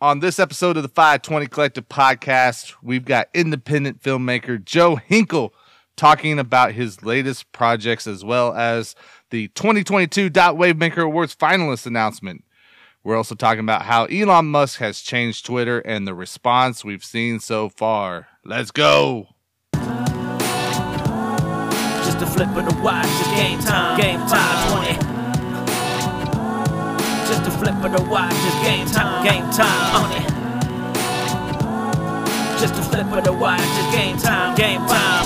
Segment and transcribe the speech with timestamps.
[0.00, 5.52] On this episode of the 520 Collective podcast, we've got independent filmmaker Joe Hinkle
[5.96, 8.94] talking about his latest projects as well as
[9.30, 12.44] the 2022 Dot Wavemaker Awards finalist announcement.
[13.02, 17.40] We're also talking about how Elon Musk has changed Twitter and the response we've seen
[17.40, 18.28] so far.
[18.44, 19.30] Let's go.
[22.04, 25.17] Just a flip of the watch, it's game time, game time 20.
[27.28, 30.28] Just a flip of the watch, it's game time, game time on it.
[32.58, 35.17] Just a flip of the watch, it's game time, game time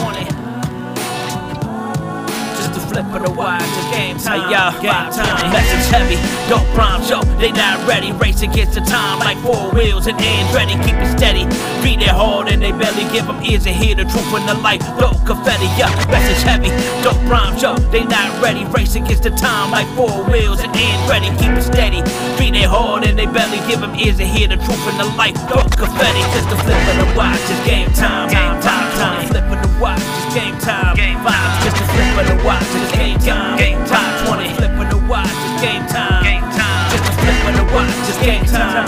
[2.92, 5.50] A the watch, it's game time, y'all, game time.
[5.50, 8.12] Message heavy, don't prompt, yo, they not ready.
[8.12, 11.48] Race against the time like four wheels and Andretti, keep it steady.
[11.80, 14.54] Read it hard and they barely give them ears to hear the truth in the
[14.60, 14.80] light.
[15.00, 16.68] Don't confetti, yeah, message heavy,
[17.02, 18.64] don't prompt, yo, they not ready.
[18.76, 22.04] Race against the time like four wheels and Andretti, keep it steady.
[22.36, 25.08] Read it hard and they barely give them ears to hear the truth in the
[25.16, 25.32] light.
[25.48, 29.28] Don't confetti, just a flip of the watch, it's game time, game time, time.
[29.32, 31.64] Flip of the watch, it's game time, game time.
[31.64, 34.26] Just a flip of the watch, it's game time, game time.
[34.26, 36.90] 20 flip of the watch, it's game time, game time.
[36.90, 38.86] Just a flip of the watch, it's game time,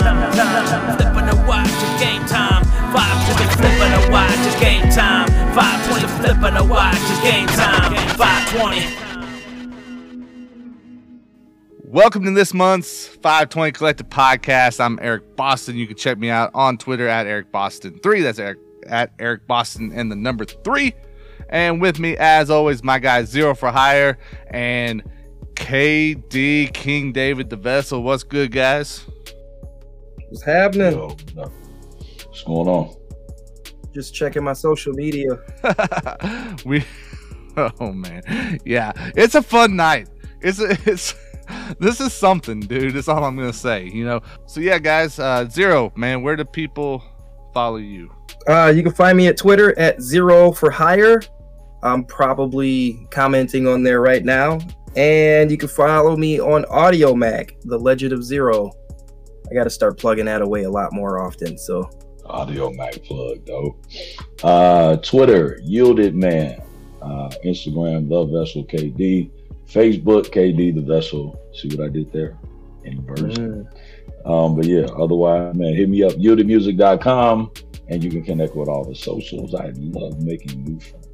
[0.99, 2.63] flip of the watch, it's game time.
[2.91, 5.27] Five, just a flip the watch, it's game time.
[5.55, 7.95] Five, just a the watch, it's game time.
[8.19, 8.83] Five twenty.
[11.85, 14.83] Welcome to this month's 520 Collective Podcast.
[14.83, 15.77] I'm Eric Boston.
[15.77, 18.21] You can check me out on Twitter at Eric Boston3.
[18.21, 20.93] That's Eric at Eric Boston and the number three.
[21.49, 25.03] And with me, as always, my guy Zero for Hire and
[25.55, 28.03] KD King David the Vessel.
[28.03, 29.05] What's good, guys?
[30.29, 30.93] What's happening?
[30.93, 31.51] Yo, no.
[32.25, 32.95] What's going on?
[33.93, 35.39] Just checking my social media.
[36.65, 36.83] we,
[37.57, 40.09] oh man, yeah, it's a fun night.
[40.41, 41.15] It's it's
[41.79, 42.93] this is something, dude.
[42.93, 43.85] That's all I'm gonna say.
[43.87, 44.21] You know.
[44.47, 47.03] So yeah, guys, uh, Zero, man, where do people
[47.53, 48.11] follow you?
[48.47, 51.21] Uh, you can find me at Twitter at Zero for Hire.
[51.85, 54.59] I'm probably commenting on there right now.
[54.95, 58.71] And you can follow me on Audiomack, The Legend of Zero.
[59.49, 61.57] I got to start plugging that away a lot more often.
[61.57, 61.89] So
[62.25, 63.77] Audiomack plug, though.
[64.43, 66.61] Uh, Twitter, Yielded Man.
[67.01, 69.29] Uh, Instagram, The Vessel KD.
[69.67, 71.39] Facebook, KD The Vessel.
[71.53, 72.37] See what I did there?
[72.83, 73.67] Inversion.
[74.25, 77.51] Um, but yeah, otherwise, man, hit me up, yieldedmusic.com,
[77.89, 79.53] and you can connect with all the socials.
[79.53, 81.04] I love making new friends.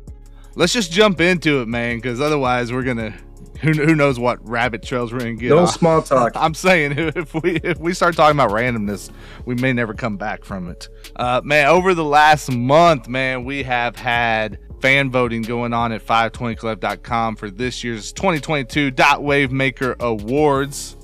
[0.56, 3.14] Let's just jump into it, man, because otherwise we're gonna.
[3.62, 5.50] Who, who knows what rabbit trails we're gonna get?
[5.50, 6.32] no small talk.
[6.36, 9.12] I'm saying if we if we start talking about randomness,
[9.46, 10.90] we may never come back from it.
[11.16, 16.04] Uh, man, over the last month, man, we have had fan voting going on at
[16.06, 20.98] 520club.com for this year's 2022 Dot Wavemaker Awards,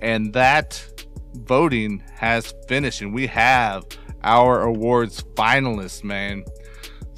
[0.00, 3.84] and that voting has finished, and we have
[4.22, 6.44] our awards finalists, man.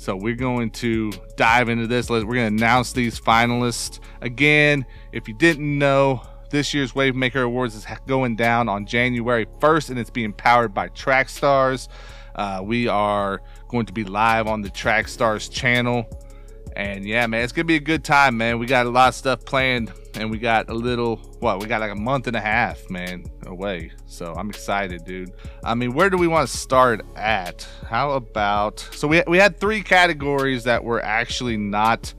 [0.07, 2.09] So we're going to dive into this.
[2.09, 4.87] We're going to announce these finalists again.
[5.11, 9.99] If you didn't know, this year's Wavemaker Awards is going down on January 1st, and
[9.99, 11.89] it's being powered by Trackstars.
[12.37, 16.07] Uh, we are going to be live on the Trackstars channel,
[16.77, 18.59] and yeah, man, it's gonna be a good time, man.
[18.59, 21.59] We got a lot of stuff planned, and we got a little what?
[21.61, 23.93] We got like a month and a half, man, away.
[24.07, 25.33] So I'm excited, dude.
[25.65, 27.67] I mean, where do we want to start at?
[27.89, 32.13] How about so we we had three categories that were actually not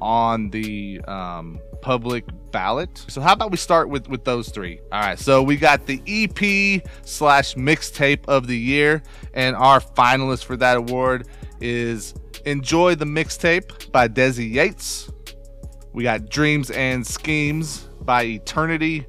[0.00, 3.04] on the um, public ballot.
[3.08, 4.80] So how about we start with with those three?
[4.90, 5.18] All right.
[5.18, 9.02] So we got the EP slash mixtape of the year,
[9.34, 11.28] and our finalist for that award
[11.60, 12.14] is
[12.48, 15.10] "Enjoy the Mixtape" by Desi Yates.
[15.92, 19.06] We got "Dreams and Schemes" by Eternity.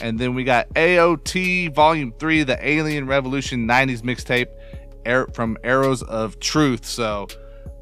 [0.00, 6.40] And then we got AOT Volume 3, the Alien Revolution 90s mixtape from Arrows of
[6.40, 6.86] Truth.
[6.86, 7.26] So,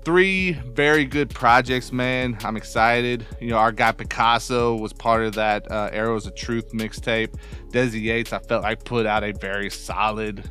[0.05, 2.37] three very good projects, man.
[2.43, 3.25] I'm excited.
[3.41, 7.37] You know, our guy Picasso was part of that uh, Arrows of Truth mixtape.
[7.71, 10.51] Desi Yates, I felt like put out a very solid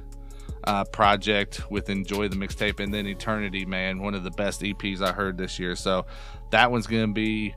[0.68, 2.80] uh, project with Enjoy the Mixtape.
[2.80, 5.76] And then Eternity, man, one of the best EPs I heard this year.
[5.76, 6.06] So,
[6.52, 7.56] that one's going to be.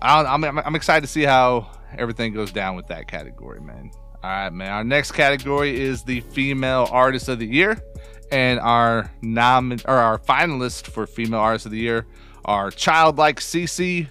[0.00, 3.90] I don't, I'm, I'm excited to see how everything goes down with that category, man.
[4.24, 4.72] All right, man.
[4.72, 7.80] Our next category is the Female Artist of the Year
[8.32, 12.06] and our nom or our finalists for female artist of the year
[12.44, 14.08] are Childlike Cece,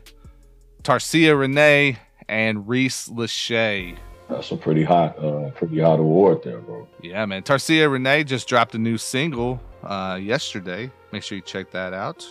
[0.84, 1.98] Tarsia Renee,
[2.30, 3.98] and Reese Lachey.
[4.32, 6.88] That's a pretty hot, uh, pretty hot award there, bro.
[7.02, 7.44] Yeah, man.
[7.44, 10.90] Tarsia Renee just dropped a new single uh, yesterday.
[11.12, 12.26] Make sure you check that out.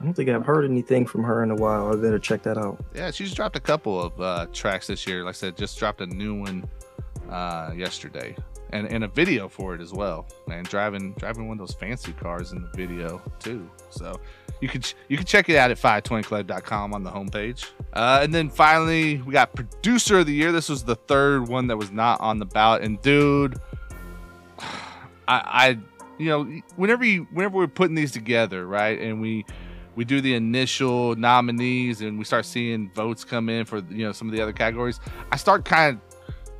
[0.00, 1.92] I don't think I've heard anything from her in a while.
[1.92, 2.82] I better check that out.
[2.94, 5.24] Yeah, she's dropped a couple of uh, tracks this year.
[5.24, 6.68] Like I said, just dropped a new one
[7.28, 8.36] uh, yesterday,
[8.70, 10.26] and and a video for it as well.
[10.46, 13.68] Man, driving driving one of those fancy cars in the video too.
[13.90, 14.20] So
[14.60, 17.70] you could you can check it out at 520club.com on the homepage.
[17.92, 20.52] Uh, and then finally, we got producer of the year.
[20.52, 22.82] This was the third one that was not on the ballot.
[22.82, 23.60] And dude,
[24.58, 24.66] I,
[25.28, 25.78] I
[26.18, 29.44] you know, whenever you whenever we're putting these together, right, and we
[29.96, 34.12] we do the initial nominees and we start seeing votes come in for you know
[34.12, 35.00] some of the other categories,
[35.30, 36.13] I start kind of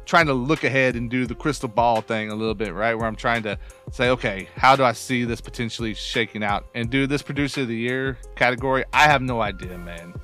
[0.04, 2.94] trying to look ahead and do the crystal ball thing a little bit, right?
[2.94, 3.58] Where I'm trying to
[3.90, 6.66] say, okay, how do I see this potentially shaking out?
[6.74, 10.14] And do this producer of the year category, I have no idea, man.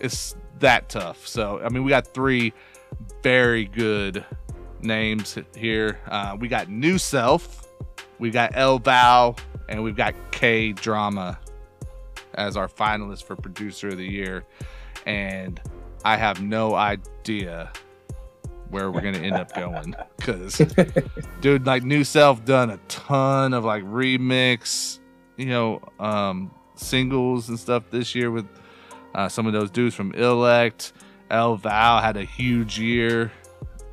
[0.00, 1.26] It's that tough.
[1.26, 2.52] So, I mean, we got three
[3.22, 4.24] very good
[4.80, 5.98] names here.
[6.06, 7.68] Uh, we got New Self,
[8.18, 9.36] we got El Val,
[9.68, 11.38] and we've got K Drama
[12.34, 14.44] as our finalists for producer of the year.
[15.06, 15.60] And
[16.04, 17.72] I have no idea
[18.72, 20.58] where we're gonna end up going because
[21.40, 24.98] dude like new self done a ton of like remix
[25.36, 28.46] you know um singles and stuff this year with
[29.14, 30.92] uh, some of those dudes from Elect.
[31.30, 33.32] El Val had a huge year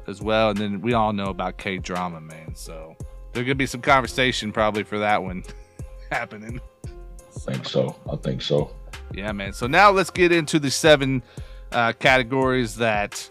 [0.07, 2.55] as well, and then we all know about K Drama, man.
[2.55, 2.95] So
[3.31, 5.43] there's gonna be some conversation probably for that one
[6.11, 6.59] happening.
[6.85, 7.95] I think so.
[8.11, 8.75] I think so.
[9.13, 9.53] Yeah, man.
[9.53, 11.23] So now let's get into the seven
[11.71, 13.29] uh, categories that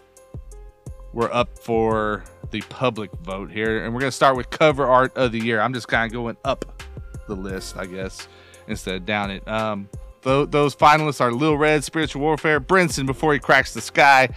[1.19, 3.83] we're up for the public vote here.
[3.83, 5.59] And we're going to start with cover art of the year.
[5.59, 6.81] I'm just kind of going up
[7.27, 8.29] the list, I guess,
[8.69, 9.45] instead of down it.
[9.45, 9.89] Um,
[10.21, 14.29] th- those finalists are Lil Red, Spiritual Warfare, Brinson Before He Cracks the Sky,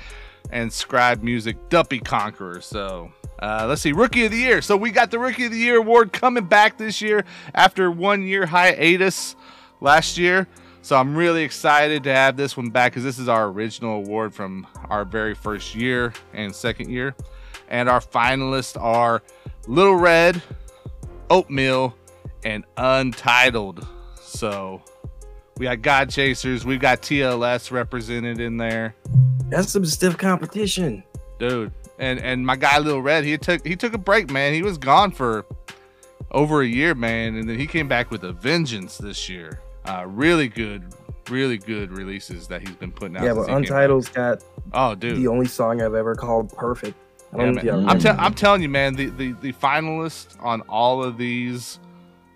[0.51, 2.61] and Scribe Music, Duppy Conqueror.
[2.61, 4.61] So uh, let's see, Rookie of the Year.
[4.61, 7.25] So we got the Rookie of the Year award coming back this year
[7.55, 9.37] after one year hiatus
[9.81, 10.49] last year.
[10.85, 14.35] So I'm really excited to have this one back because this is our original award
[14.35, 17.15] from our very first year and second year.
[17.69, 19.23] And our finalists are
[19.69, 20.43] Little Red,
[21.31, 21.95] Oatmeal,
[22.45, 23.87] and Untitled.
[24.21, 24.83] So
[25.57, 28.97] we got God Chasers, we've got TLS represented in there.
[29.51, 31.05] That's some stiff competition.
[31.39, 31.71] Dude.
[32.01, 34.53] And and my guy Little Red, he took he took a break, man.
[34.53, 35.47] He was gone for
[36.33, 39.61] over a year, man, and then he came back with a vengeance this year.
[39.85, 40.95] Uh, really good,
[41.29, 43.25] really good releases that he's been putting out.
[43.25, 46.97] Yeah, but Untitled's got oh, dude, the only song I've ever called perfect.
[47.35, 51.79] Yeah, I'm, te- I'm telling you, man, the, the the finalists on all of these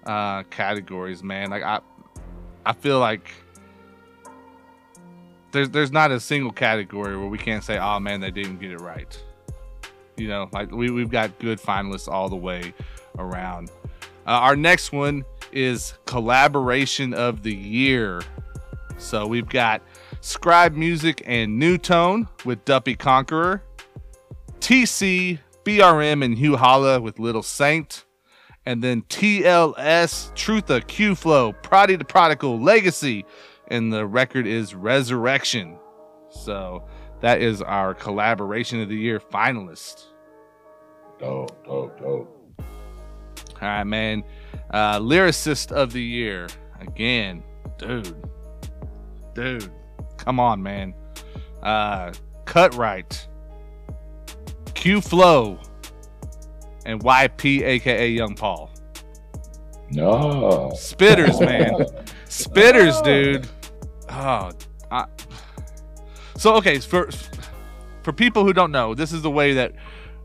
[0.06, 1.81] uh, categories, man, like I
[2.64, 3.31] I feel like
[5.52, 8.72] there's there's not a single category where we can't say, oh man, they didn't get
[8.72, 9.22] it right.
[10.16, 12.72] You know, like we we've got good finalists all the way
[13.19, 13.70] around.
[14.26, 15.25] Uh, our next one
[15.56, 18.20] is collaboration of the year.
[18.99, 19.81] So we've got
[20.20, 23.62] Scribe Music and New Tone with Duppy Conqueror,
[24.61, 28.05] TC, BRM, and Hugh Holla with Little Saint,
[28.67, 33.25] and then TLS, Trutha, Q Flow, Prodi the Prodigal, Legacy,
[33.69, 35.79] and the record is Resurrection.
[36.29, 36.87] So
[37.23, 40.05] that is our collaboration of the year finalist.
[41.19, 42.37] Dope, dope, dope.
[43.62, 44.23] All right, man.
[44.70, 46.49] Uh, lyricist of the year.
[46.81, 47.43] Again,
[47.79, 48.14] dude.
[49.35, 49.70] Dude.
[50.19, 50.94] Come on, man.
[51.62, 52.12] Uh,
[52.44, 53.29] Cut Right.
[54.75, 55.58] Q Flow.
[56.85, 58.70] And YP, aka Young Paul.
[59.91, 60.72] No.
[60.75, 61.72] Spitters, man.
[62.27, 63.48] Spitters, dude.
[64.08, 64.53] Oh,
[64.91, 65.06] I...
[66.36, 66.79] so okay.
[66.79, 67.08] For
[68.03, 69.72] for people who don't know, this is the way that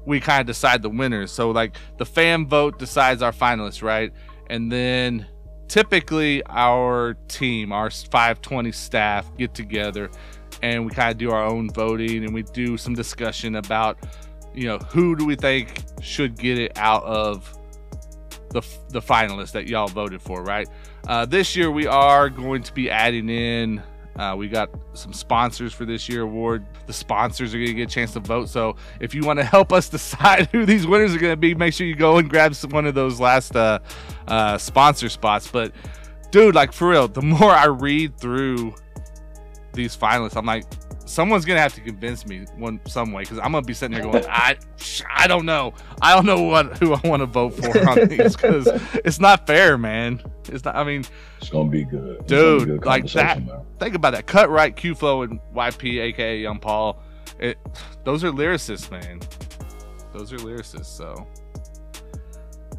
[0.05, 1.31] we kind of decide the winners.
[1.31, 4.11] So like the fan vote decides our finalists, right?
[4.49, 5.25] And then
[5.67, 10.09] typically our team, our 520 staff get together
[10.61, 13.97] and we kind of do our own voting and we do some discussion about
[14.53, 17.57] you know who do we think should get it out of
[18.49, 20.67] the the finalists that y'all voted for, right?
[21.07, 23.81] Uh, this year we are going to be adding in
[24.21, 26.63] uh, we got some sponsors for this year award.
[26.85, 28.49] The sponsors are going to get a chance to vote.
[28.49, 31.55] So if you want to help us decide who these winners are going to be,
[31.55, 33.79] make sure you go and grab some, one of those last uh,
[34.27, 35.47] uh, sponsor spots.
[35.47, 35.73] But
[36.29, 38.75] dude, like for real, the more I read through
[39.73, 40.65] these finalists, I'm like,
[41.05, 44.03] someone's gonna have to convince me one some way because I'm gonna be sitting there
[44.03, 44.57] going, I,
[45.15, 48.35] I don't know, I don't know what who I want to vote for on these
[48.35, 48.67] because
[49.05, 50.21] it's not fair, man.
[50.49, 50.75] It's not.
[50.75, 51.03] I mean,
[51.39, 52.59] it's gonna be good, dude.
[52.59, 53.45] Be good like that.
[53.45, 53.61] Man.
[53.79, 54.27] Think about that.
[54.27, 57.01] Cut right, Q Flow and YP, aka Young Paul.
[57.39, 57.57] It,
[58.03, 59.19] those are lyricists, man.
[60.13, 60.85] Those are lyricists.
[60.85, 61.15] So,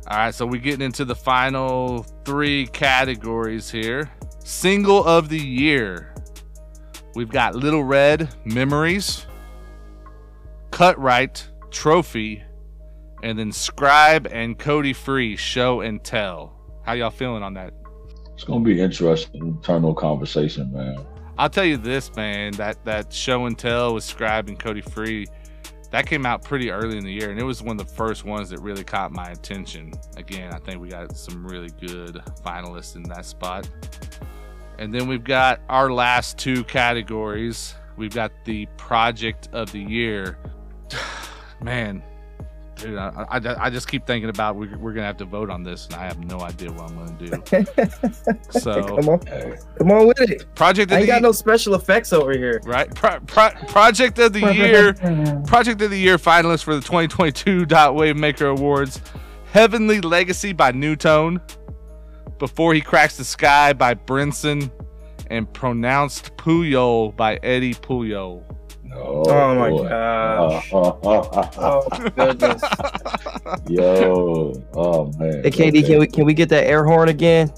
[0.08, 0.34] all right.
[0.34, 4.10] So we're getting into the final three categories here.
[4.44, 6.11] Single of the year.
[7.14, 9.26] We've got Little Red Memories,
[10.70, 12.42] Cut Right Trophy,
[13.22, 16.58] and then Scribe and Cody Free show and tell.
[16.84, 17.74] How y'all feeling on that?
[18.32, 21.04] It's gonna be interesting internal conversation, man.
[21.38, 22.52] I'll tell you this, man.
[22.54, 25.26] That that show and tell with Scribe and Cody Free,
[25.90, 28.24] that came out pretty early in the year, and it was one of the first
[28.24, 29.92] ones that really caught my attention.
[30.16, 33.68] Again, I think we got some really good finalists in that spot.
[34.82, 37.76] And then we've got our last two categories.
[37.96, 40.38] We've got the project of the year.
[41.62, 42.02] Man,
[42.74, 45.62] dude, I, I, I just keep thinking about we, we're gonna have to vote on
[45.62, 48.42] this, and I have no idea what I'm gonna do.
[48.60, 49.20] So come on,
[49.78, 50.52] come on with it.
[50.56, 52.60] project I of ain't the got no special effects over here.
[52.64, 54.94] right pro, pro, project of the year
[55.44, 59.00] project of the year finalist for the 2022 dot wavemaker awards
[59.52, 61.40] heavenly legacy by newtone
[62.42, 64.68] before he cracks the sky by brinson
[65.30, 68.42] and pronounced puyol by eddie puyol
[68.92, 69.88] oh, Oh, my boy.
[69.88, 70.70] gosh.
[70.72, 70.98] Oh,
[71.56, 72.60] Oh goodness.
[73.68, 75.44] Yo, oh man.
[75.44, 77.48] Hey KD, can we can we get that air horn again?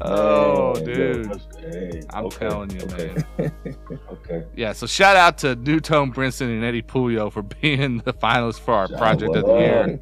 [0.00, 3.54] Oh Man, dude hey, i'm okay, telling you okay, man
[4.10, 4.44] Okay.
[4.56, 8.74] yeah so shout out to newtone brinson and eddie puyol for being the finalists for
[8.74, 10.00] our Shout project of the year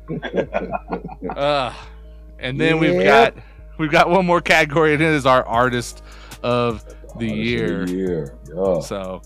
[1.37, 1.73] Uh,
[2.39, 3.35] and then we've got
[3.79, 6.03] we've got one more category, and it is our artist
[6.43, 7.87] of the Artist of year.
[7.87, 8.39] the year.
[8.55, 8.81] Yeah.
[8.81, 9.23] So,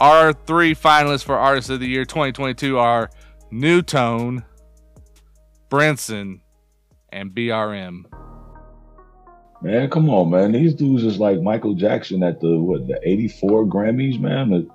[0.00, 3.10] our three finalists for artist of the year 2022 are
[3.52, 4.44] Newtone,
[5.70, 6.40] Brinson,
[7.10, 8.04] and BRM.
[9.60, 10.52] Man, come on, man.
[10.52, 14.70] These dudes is like Michael Jackson at the what the 84 Grammys, man.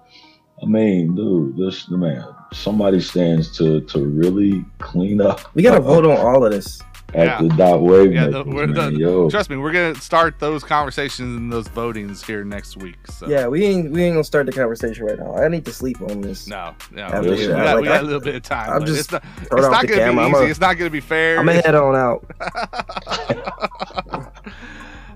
[0.61, 5.81] I mean, dude, this the man, somebody stands to to really clean up We gotta
[5.81, 6.81] vote on all of this.
[7.13, 7.37] At Yeah.
[7.41, 8.11] the dot wave.
[8.13, 12.25] Yeah, makers, the- we're the- Trust me, we're gonna start those conversations and those votings
[12.25, 12.95] here next week.
[13.07, 13.27] So.
[13.27, 15.35] Yeah, we ain't we ain't gonna start the conversation right now.
[15.35, 16.47] I need to sleep on this.
[16.47, 18.71] No, no, After we, got, like, we got I- a little bit of time.
[18.73, 20.25] I'm but just it's not, turn it's not gonna camera.
[20.25, 20.45] be easy.
[20.45, 21.39] a- it's not gonna be fair.
[21.39, 22.25] I'm gonna head on out.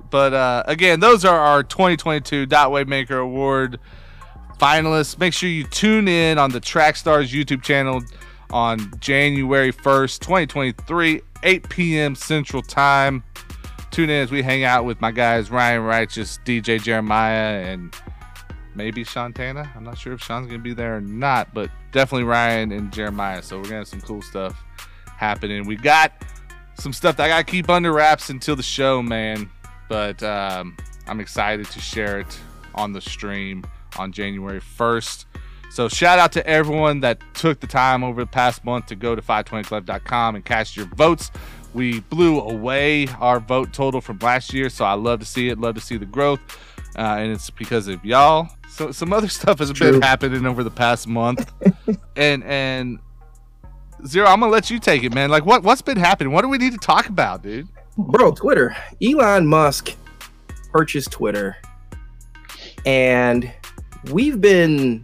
[0.09, 3.79] but uh, again, those are our 2022 Dot Wavemaker Award
[4.59, 5.17] finalists.
[5.19, 8.03] Make sure you tune in on the Track Stars YouTube channel
[8.49, 12.15] on January 1st, 2023, 8 p.m.
[12.15, 13.23] Central Time.
[13.91, 17.93] Tune in as we hang out with my guys Ryan Righteous, DJ Jeremiah, and
[18.75, 19.75] maybe Shantana.
[19.75, 23.41] I'm not sure if Sean's gonna be there or not, but definitely Ryan and Jeremiah.
[23.41, 24.63] So we're gonna have some cool stuff
[25.05, 25.65] happening.
[25.65, 26.13] We got
[26.75, 29.49] some stuff that I gotta keep under wraps until the show, man.
[29.89, 30.77] But um,
[31.07, 32.39] I'm excited to share it
[32.75, 33.65] on the stream
[33.97, 35.25] on January 1st.
[35.69, 39.15] So shout out to everyone that took the time over the past month to go
[39.15, 41.31] to 520club.com and cast your votes.
[41.73, 45.59] We blew away our vote total from last year, so I love to see it.
[45.59, 46.39] Love to see the growth,
[46.97, 48.49] uh, and it's because of y'all.
[48.69, 51.51] So some other stuff has been happening over the past month,
[52.15, 52.99] and and
[54.05, 55.29] Zero, I'm gonna let you take it, man.
[55.29, 56.31] Like, what what's been happening?
[56.31, 57.67] What do we need to talk about, dude?
[57.97, 58.75] Bro, Twitter.
[59.03, 59.95] Elon Musk
[60.71, 61.57] purchased Twitter.
[62.85, 63.51] And
[64.11, 65.03] we've been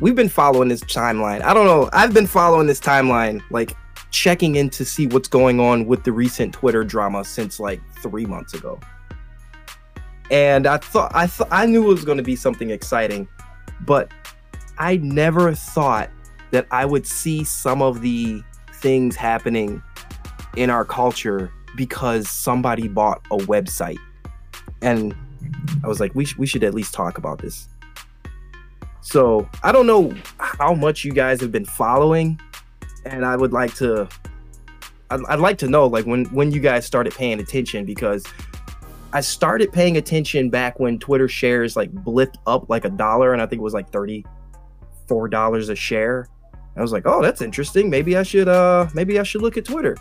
[0.00, 1.42] we've been following this timeline.
[1.42, 1.88] I don't know.
[1.92, 3.76] I've been following this timeline, like
[4.10, 8.26] checking in to see what's going on with the recent Twitter drama since like three
[8.26, 8.78] months ago.
[10.30, 13.28] And I thought I thought I knew it was going to be something exciting,
[13.82, 14.10] but
[14.78, 16.10] I never thought
[16.50, 18.42] that I would see some of the
[18.74, 19.82] things happening
[20.56, 23.98] in our culture because somebody bought a website.
[24.82, 25.14] And
[25.82, 27.68] I was like, we, sh- we should at least talk about this.
[29.04, 32.40] So I don't know how much you guys have been following,
[33.04, 34.08] and I would like to,
[35.10, 38.24] I'd, I'd like to know like when when you guys started paying attention because
[39.12, 43.42] I started paying attention back when Twitter shares like blipped up like a dollar, and
[43.42, 44.24] I think it was like thirty
[45.06, 46.26] four dollars a share.
[46.74, 47.90] I was like, oh, that's interesting.
[47.90, 49.98] Maybe I should uh maybe I should look at Twitter.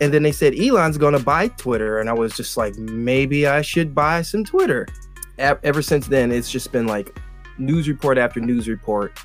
[0.00, 3.60] And then they said Elon's gonna buy Twitter, and I was just like, maybe I
[3.60, 4.88] should buy some Twitter.
[5.36, 7.14] Ever since then, it's just been like
[7.58, 9.18] news report after news report,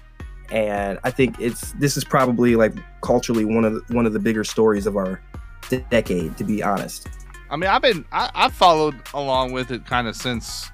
[0.52, 4.20] and I think it's this is probably like culturally one of the, one of the
[4.20, 5.22] bigger stories of our
[5.70, 7.08] de- decade, to be honest.
[7.50, 10.70] I mean, I've been I, I've followed along with it kind of since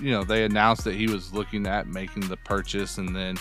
[0.00, 3.36] you know they announced that he was looking at making the purchase, and then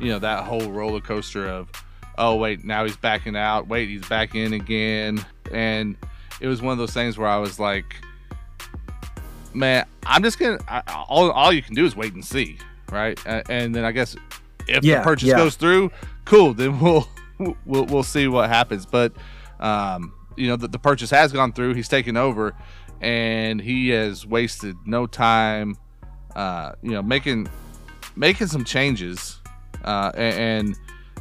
[0.00, 1.70] you know that whole roller coaster of
[2.16, 5.96] oh wait now he's backing out, wait he's back in again, and
[6.40, 7.96] it was one of those things where I was like,
[9.54, 12.58] man, I'm just gonna I, all all you can do is wait and see,
[12.90, 13.18] right?
[13.48, 14.16] And then I guess
[14.66, 15.36] if Yeah, the purchase yeah.
[15.36, 15.90] goes through,
[16.24, 19.12] cool, then we'll we'll we'll see what happens, but
[19.60, 21.74] um, you know that the purchase has gone through.
[21.74, 22.54] He's taken over,
[23.00, 25.76] and he has wasted no time,
[26.36, 27.48] uh, you know, making
[28.16, 29.40] making some changes
[29.84, 30.76] uh, and, and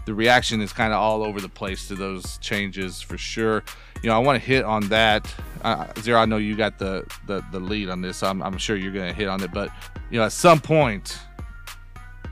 [0.05, 3.63] the reaction is kind of all over the place to those changes for sure.
[4.01, 5.33] You know, I want to hit on that.
[5.63, 8.17] Uh, Zero, I know you got the, the, the lead on this.
[8.17, 9.51] So I'm, I'm sure you're going to hit on it.
[9.51, 9.69] But,
[10.09, 11.19] you know, at some point,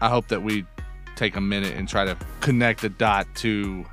[0.01, 0.65] I hope that we
[1.15, 3.85] take a minute and try to connect the dot to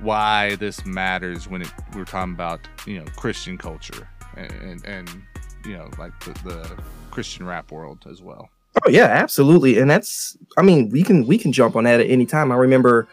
[0.00, 5.22] why this matters when it, we're talking about, you know, Christian culture and, and, and
[5.64, 8.48] you know, like the, the Christian rap world as well.
[8.84, 9.78] Oh yeah, absolutely.
[9.78, 12.52] And that's I mean, we can we can jump on that at any time.
[12.52, 13.08] I remember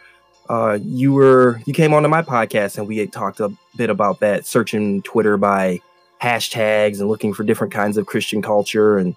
[0.48, 4.20] uh you were you came onto my podcast and we had talked a bit about
[4.20, 5.80] that, searching Twitter by
[6.22, 9.16] hashtags and looking for different kinds of Christian culture and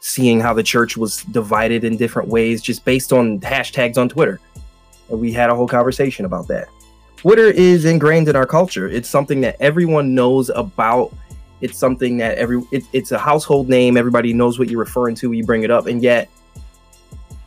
[0.00, 4.40] seeing how the church was divided in different ways just based on hashtags on Twitter.
[5.10, 6.68] And we had a whole conversation about that.
[7.16, 8.88] Twitter is ingrained in our culture.
[8.88, 11.12] It's something that everyone knows about
[11.60, 13.96] it's something that every it, it's a household name.
[13.96, 16.30] Everybody knows what you're referring to when you bring it up, and yet,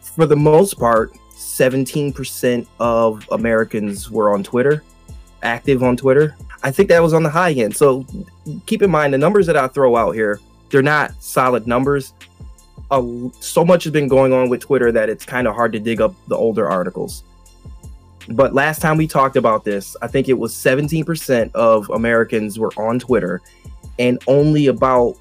[0.01, 4.83] for the most part, 17% of Americans were on Twitter,
[5.41, 6.35] active on Twitter.
[6.61, 7.75] I think that was on the high end.
[7.75, 8.05] So
[8.65, 12.13] keep in mind the numbers that I throw out here, they're not solid numbers.
[12.91, 15.79] Uh, so much has been going on with Twitter that it's kind of hard to
[15.79, 17.23] dig up the older articles.
[18.29, 22.71] But last time we talked about this, I think it was 17% of Americans were
[22.77, 23.41] on Twitter
[23.99, 25.17] and only about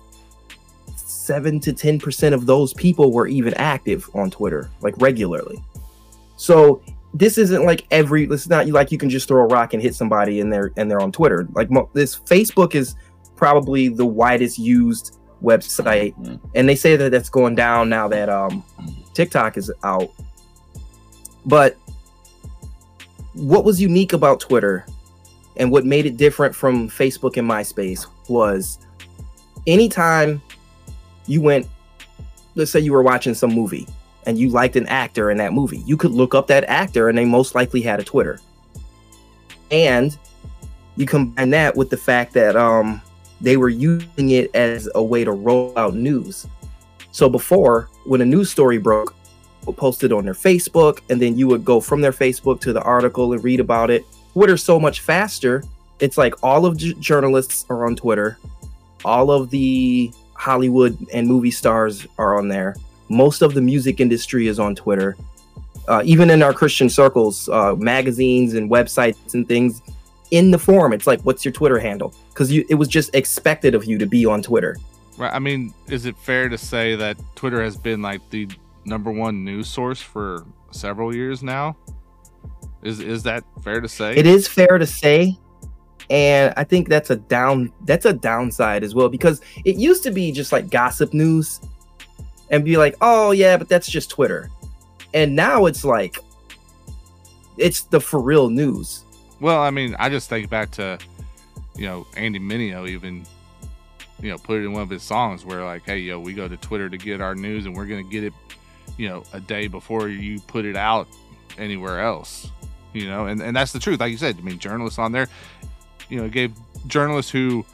[0.97, 5.63] seven to ten percent of those people were even active on Twitter, like regularly.
[6.37, 6.83] So
[7.15, 8.25] this isn't like every.
[8.25, 10.91] It's not like you can just throw a rock and hit somebody and they're and
[10.91, 11.47] they're on Twitter.
[11.53, 12.97] Like this, Facebook is
[13.37, 16.37] probably the widest used website, mm-hmm.
[16.55, 18.65] and they say that that's going down now that um,
[19.15, 20.11] TikTok is out.
[21.45, 21.77] But
[23.35, 24.87] what was unique about Twitter
[25.57, 28.79] and what made it different from Facebook and MySpace was
[29.67, 30.41] anytime
[31.27, 31.67] you went,
[32.55, 33.87] let's say you were watching some movie
[34.27, 37.19] and you liked an actor in that movie, you could look up that actor and
[37.19, 38.39] they most likely had a Twitter.
[39.71, 40.17] And
[40.97, 43.01] you combine that with the fact that um,
[43.43, 46.47] they were using it as a way to roll out news.
[47.11, 49.15] So before, when a news story broke,
[49.77, 53.33] posted on their Facebook, and then you would go from their Facebook to the article
[53.33, 54.05] and read about it.
[54.33, 55.63] Twitter's so much faster
[56.03, 58.37] it's like all of j- journalists are on Twitter,
[59.05, 62.75] all of the Hollywood and movie stars are on there.
[63.09, 65.17] Most of the music industry is on Twitter.
[65.87, 69.81] Uh, even in our Christian circles, uh, magazines and websites and things,
[70.33, 73.85] in the forum, it's like, "What's your Twitter handle?" Because it was just expected of
[73.85, 74.77] you to be on Twitter.
[75.17, 75.33] Right.
[75.33, 78.49] I mean, is it fair to say that Twitter has been like the
[78.85, 81.77] number one news source for several years now?
[82.83, 84.17] Is is that fair to say?
[84.17, 85.39] It is fair to say
[86.11, 90.11] and i think that's a down that's a downside as well because it used to
[90.11, 91.61] be just like gossip news
[92.51, 94.51] and be like oh yeah but that's just twitter
[95.15, 96.19] and now it's like
[97.57, 99.05] it's the for real news
[99.43, 100.99] well i mean i just think back to
[101.77, 103.27] you know andy mineo even
[104.21, 106.49] you know put it in one of his songs where like hey yo we go
[106.49, 108.33] to twitter to get our news and we're gonna get it
[108.97, 111.07] you know a day before you put it out
[111.59, 112.51] anywhere else
[112.95, 113.25] you know?
[113.25, 114.01] And, and that's the truth.
[114.01, 115.27] Like you said i mean journalists on there
[116.13, 116.53] you know, gave
[116.87, 117.65] journalists who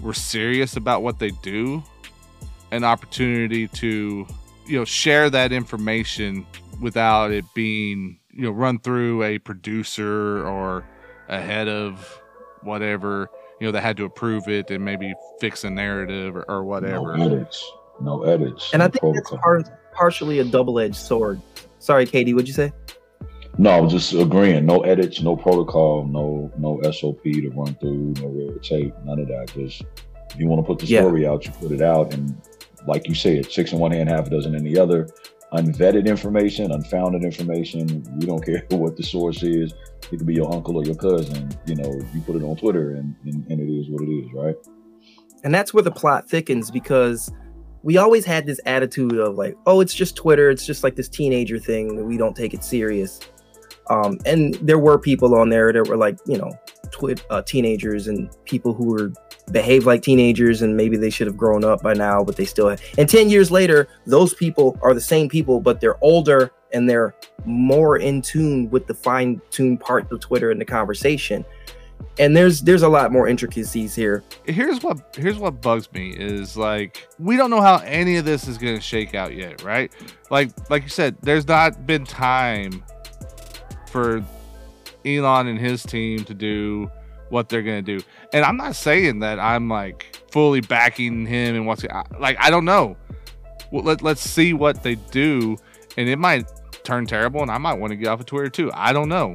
[0.00, 1.82] were serious about what they do
[2.70, 4.24] an opportunity to,
[4.66, 6.46] you know, share that information
[6.80, 10.84] without it being, you know, run through a producer or
[11.28, 12.20] a head of
[12.62, 16.64] whatever, you know, that had to approve it and maybe fix a narrative or, or
[16.64, 17.16] whatever.
[17.16, 17.72] No edits.
[18.00, 18.72] No edits.
[18.72, 19.38] And no I think protocol.
[19.38, 21.40] that's par- partially a double edged sword.
[21.78, 22.72] Sorry, KD, what'd you say?
[23.58, 24.66] No, I was just agreeing.
[24.66, 29.28] No edits, no protocol, no no SOP to run through, no red tape, none of
[29.28, 29.50] that.
[29.54, 29.82] Just
[30.30, 31.30] if you want to put the story yeah.
[31.30, 32.38] out, you put it out, and
[32.86, 35.08] like you said, six in one hand, half a dozen in the other.
[35.52, 38.04] Unvetted information, unfounded information.
[38.18, 39.72] We don't care what the source is.
[40.10, 41.56] It could be your uncle or your cousin.
[41.66, 44.32] You know, you put it on Twitter, and, and, and it is what it is,
[44.34, 44.56] right?
[45.44, 47.30] And that's where the plot thickens because
[47.82, 50.50] we always had this attitude of like, oh, it's just Twitter.
[50.50, 52.04] It's just like this teenager thing.
[52.04, 53.20] We don't take it serious.
[53.88, 56.50] Um, and there were people on there that were like, you know,
[56.96, 59.12] twi- uh, teenagers and people who were
[59.52, 62.68] behave like teenagers and maybe they should have grown up by now, but they still
[62.68, 62.80] have.
[62.98, 67.14] And 10 years later, those people are the same people, but they're older and they're
[67.44, 71.44] more in tune with the fine tuned part of Twitter and the conversation.
[72.18, 74.22] And there's there's a lot more intricacies here.
[74.44, 78.48] Here's what here's what bugs me is like we don't know how any of this
[78.48, 79.92] is gonna shake out yet, right?
[80.30, 82.82] Like like you said, there's not been time
[83.86, 84.22] for
[85.06, 86.90] Elon and his team to do
[87.28, 88.04] what they're going to do.
[88.32, 91.84] And I'm not saying that I'm like fully backing him and what's
[92.18, 92.96] like I don't know.
[93.72, 95.56] Well, let, let's see what they do
[95.96, 96.46] and it might
[96.84, 98.70] turn terrible, and I might want to get off of Twitter too.
[98.72, 99.34] I don't know,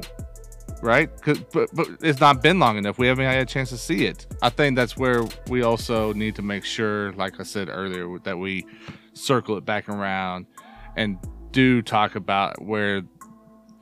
[0.80, 1.10] right?
[1.52, 2.98] But but it's not been long enough.
[2.98, 4.26] We haven't had a chance to see it.
[4.40, 8.38] I think that's where we also need to make sure, like I said earlier, that
[8.38, 8.66] we
[9.12, 10.46] circle it back around
[10.96, 11.18] and
[11.52, 13.02] do talk about where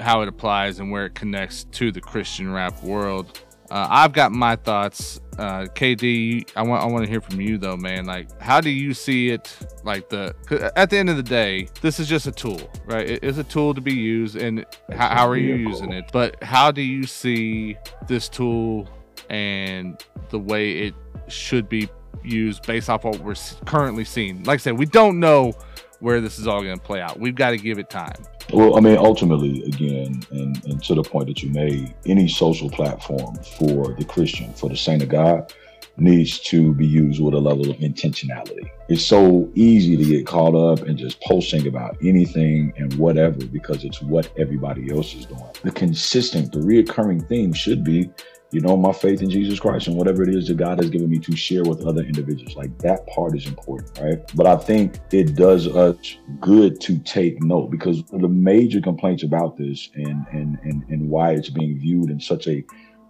[0.00, 3.40] how it applies and where it connects to the Christian rap world.
[3.70, 5.20] Uh, I've got my thoughts.
[5.38, 8.04] Uh, KD, I want I want to hear from you though, man.
[8.04, 9.56] Like, how do you see it?
[9.84, 10.34] Like the
[10.74, 13.08] at the end of the day, this is just a tool, right?
[13.08, 16.10] It is a tool to be used, and how, how are you using it?
[16.12, 17.76] But how do you see
[18.08, 18.88] this tool
[19.30, 20.94] and the way it
[21.28, 21.88] should be
[22.24, 23.36] used based off what we're
[23.66, 24.42] currently seeing?
[24.42, 25.52] Like I said, we don't know
[26.00, 27.20] where this is all going to play out.
[27.20, 28.24] We've got to give it time.
[28.52, 32.68] Well, I mean, ultimately, again, and, and to the point that you made, any social
[32.68, 35.52] platform for the Christian, for the saint of God,
[35.96, 38.70] needs to be used with a level of intentionality.
[38.88, 43.84] It's so easy to get caught up in just posting about anything and whatever because
[43.84, 45.44] it's what everybody else is doing.
[45.62, 48.10] The consistent, the reoccurring theme should be
[48.52, 51.08] you know, my faith in Jesus Christ and whatever it is that God has given
[51.08, 52.56] me to share with other individuals.
[52.56, 54.18] Like that part is important, right?
[54.34, 59.56] But I think it does us good to take note because the major complaints about
[59.56, 62.64] this and and and, and why it's being viewed in such a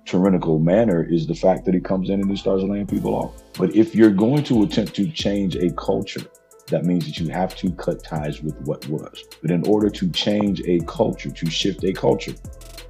[0.05, 3.43] tyrannical manner is the fact that he comes in and he starts laying people off.
[3.57, 6.23] But if you're going to attempt to change a culture,
[6.67, 9.25] that means that you have to cut ties with what was.
[9.41, 12.35] But in order to change a culture, to shift a culture,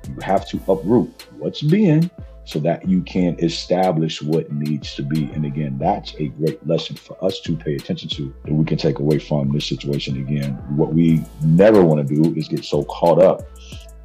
[0.08, 2.10] you have to uproot what's been
[2.44, 5.30] so that you can establish what needs to be.
[5.32, 8.78] And again, that's a great lesson for us to pay attention to that we can
[8.78, 10.16] take away from this situation.
[10.16, 13.42] Again, what we never want to do is get so caught up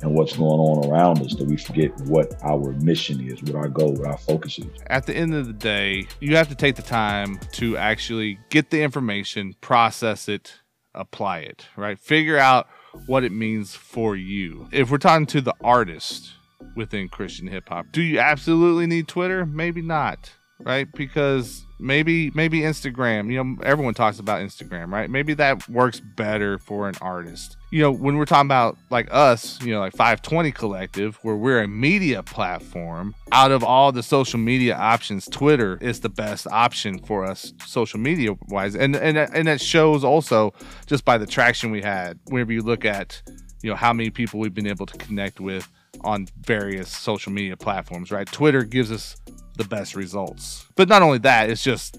[0.02, 3.70] in what's going on around us that we forget what our mission is, what our
[3.70, 4.68] goal, what our focus is.
[4.88, 8.70] At the end of the day, you have to take the time to actually get
[8.70, 10.56] the information, process it,
[10.94, 11.98] apply it, right?
[11.98, 12.68] Figure out
[13.08, 14.68] what it means for you.
[14.72, 16.34] If we're talking to the artist,
[16.76, 17.88] within Christian hip hop.
[17.92, 19.46] Do you absolutely need Twitter?
[19.46, 20.88] Maybe not, right?
[20.94, 25.10] Because maybe maybe Instagram, you know, everyone talks about Instagram, right?
[25.10, 27.58] Maybe that works better for an artist.
[27.72, 31.62] You know, when we're talking about like us, you know, like 520 Collective, where we're
[31.62, 37.00] a media platform, out of all the social media options, Twitter is the best option
[37.00, 38.76] for us social media wise.
[38.76, 40.54] And and and it shows also
[40.86, 43.22] just by the traction we had whenever you look at
[43.62, 45.68] you know how many people we've been able to connect with
[46.02, 48.28] on various social media platforms, right?
[48.32, 49.16] Twitter gives us
[49.58, 50.66] the best results.
[50.76, 51.98] But not only that, it's just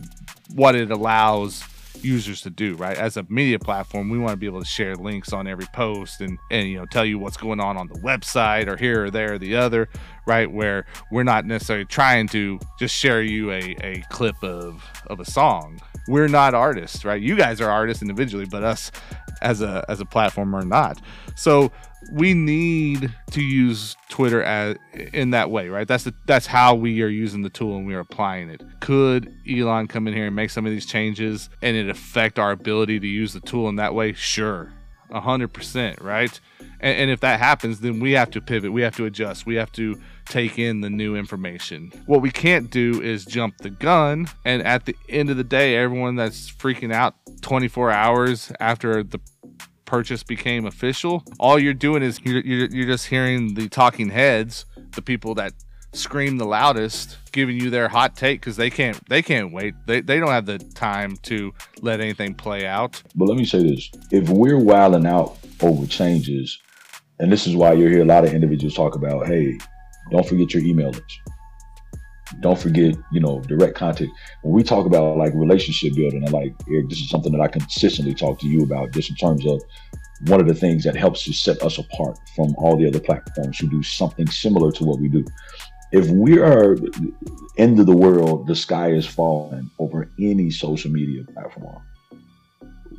[0.55, 1.65] what it allows
[2.03, 2.97] users to do, right?
[2.97, 6.21] As a media platform, we want to be able to share links on every post
[6.21, 9.11] and and you know tell you what's going on on the website or here or
[9.11, 9.89] there or the other,
[10.27, 10.51] right?
[10.51, 15.25] Where we're not necessarily trying to just share you a, a clip of of a
[15.25, 15.81] song.
[16.09, 17.21] We're not artists, right?
[17.21, 18.91] You guys are artists individually, but us
[19.43, 21.01] as a as a platform are not.
[21.35, 21.73] So
[22.13, 24.77] we need to use Twitter as
[25.13, 25.89] in that way, right?
[25.89, 28.63] That's the that's how we are using the tool and we are applying it.
[28.81, 32.53] Could Elon come in here and make some of these changes and it affect our
[32.53, 34.13] ability to use the tool in that way?
[34.13, 34.73] Sure,
[35.11, 36.39] a hundred percent, right?
[36.81, 38.73] And, and if that happens, then we have to pivot.
[38.73, 39.47] We have to adjust.
[39.47, 41.93] We have to take in the new information.
[42.07, 44.29] What we can't do is jump the gun.
[44.45, 49.21] And at the end of the day, everyone that's freaking out 24 hours after the
[49.85, 54.67] purchase became official, all you're doing is you're, you're, you're just hearing the talking heads,
[54.95, 55.53] the people that
[55.97, 60.01] scream the loudest giving you their hot take because they can't they can't wait they,
[60.01, 63.91] they don't have the time to let anything play out but let me say this
[64.11, 66.59] if we're wilding out over changes
[67.19, 69.57] and this is why you hear a lot of individuals talk about hey
[70.11, 71.21] don't forget your email list
[72.41, 74.11] don't forget, you know, direct contact.
[74.43, 77.49] When we talk about like relationship building, and like Eric, this is something that I
[77.49, 79.63] consistently talk to you about, just in terms of
[80.27, 83.59] one of the things that helps to set us apart from all the other platforms
[83.59, 85.25] who do something similar to what we do.
[85.93, 86.77] If we are
[87.59, 91.83] end of the world, the sky is falling over any social media platform,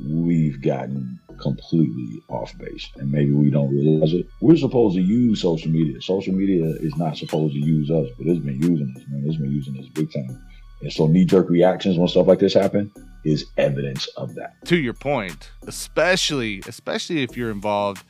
[0.03, 4.27] we've gotten completely off base and maybe we don't realize it.
[4.41, 6.01] We're supposed to use social media.
[6.01, 9.23] Social media is not supposed to use us, but it's been using us, man.
[9.25, 10.41] It's been using us big time.
[10.81, 12.91] And so knee jerk reactions when stuff like this happen
[13.23, 14.53] is evidence of that.
[14.65, 18.03] To your point, especially especially if you're involved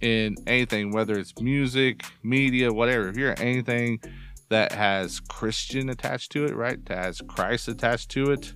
[0.00, 4.00] in anything, whether it's music, media, whatever, if you're anything
[4.48, 6.84] that has Christian attached to it, right?
[6.86, 8.54] That has Christ attached to it.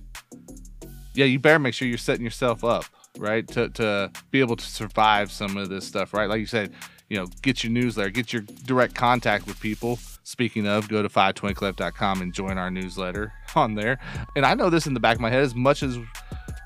[1.13, 2.85] Yeah, you better make sure you're setting yourself up
[3.17, 3.47] right?
[3.49, 6.29] To, to be able to survive some of this stuff, right?
[6.29, 6.73] Like you said,
[7.09, 9.99] you know, get your newsletter, get your direct contact with people.
[10.23, 13.99] Speaking of, go to 520club.com and join our newsletter on there.
[14.35, 15.97] And I know this in the back of my head as much as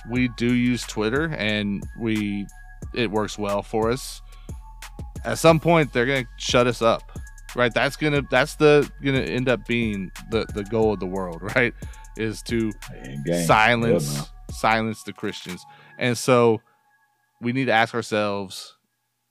[0.10, 2.48] we do use Twitter and we
[2.94, 4.22] it works well for us.
[5.26, 7.02] At some point they're gonna shut us up,
[7.56, 7.74] right?
[7.74, 11.74] That's gonna that's the gonna end up being the the goal of the world, right?
[12.18, 12.72] Is to
[13.46, 15.66] silence silence the Christians,
[15.98, 16.62] and so
[17.42, 18.76] we need to ask ourselves,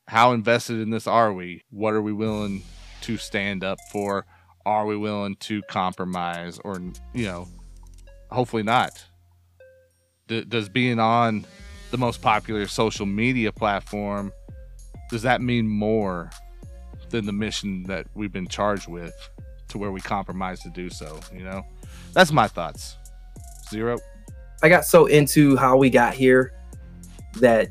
[0.07, 1.63] how invested in this are we?
[1.71, 2.63] What are we willing
[3.03, 4.25] to stand up for?
[4.65, 6.81] Are we willing to compromise, or
[7.15, 7.49] you know,
[8.31, 9.05] hopefully not?
[10.29, 11.47] D- does being on
[11.91, 14.33] the most popular social media platform
[15.11, 16.31] does that mean more
[17.11, 19.15] than the mission that we've been charged with
[19.69, 21.63] to where we compromise to do so you know?
[22.13, 22.97] That's my thoughts.
[23.69, 23.99] Zero?
[24.63, 26.53] I got so into how we got here
[27.41, 27.69] that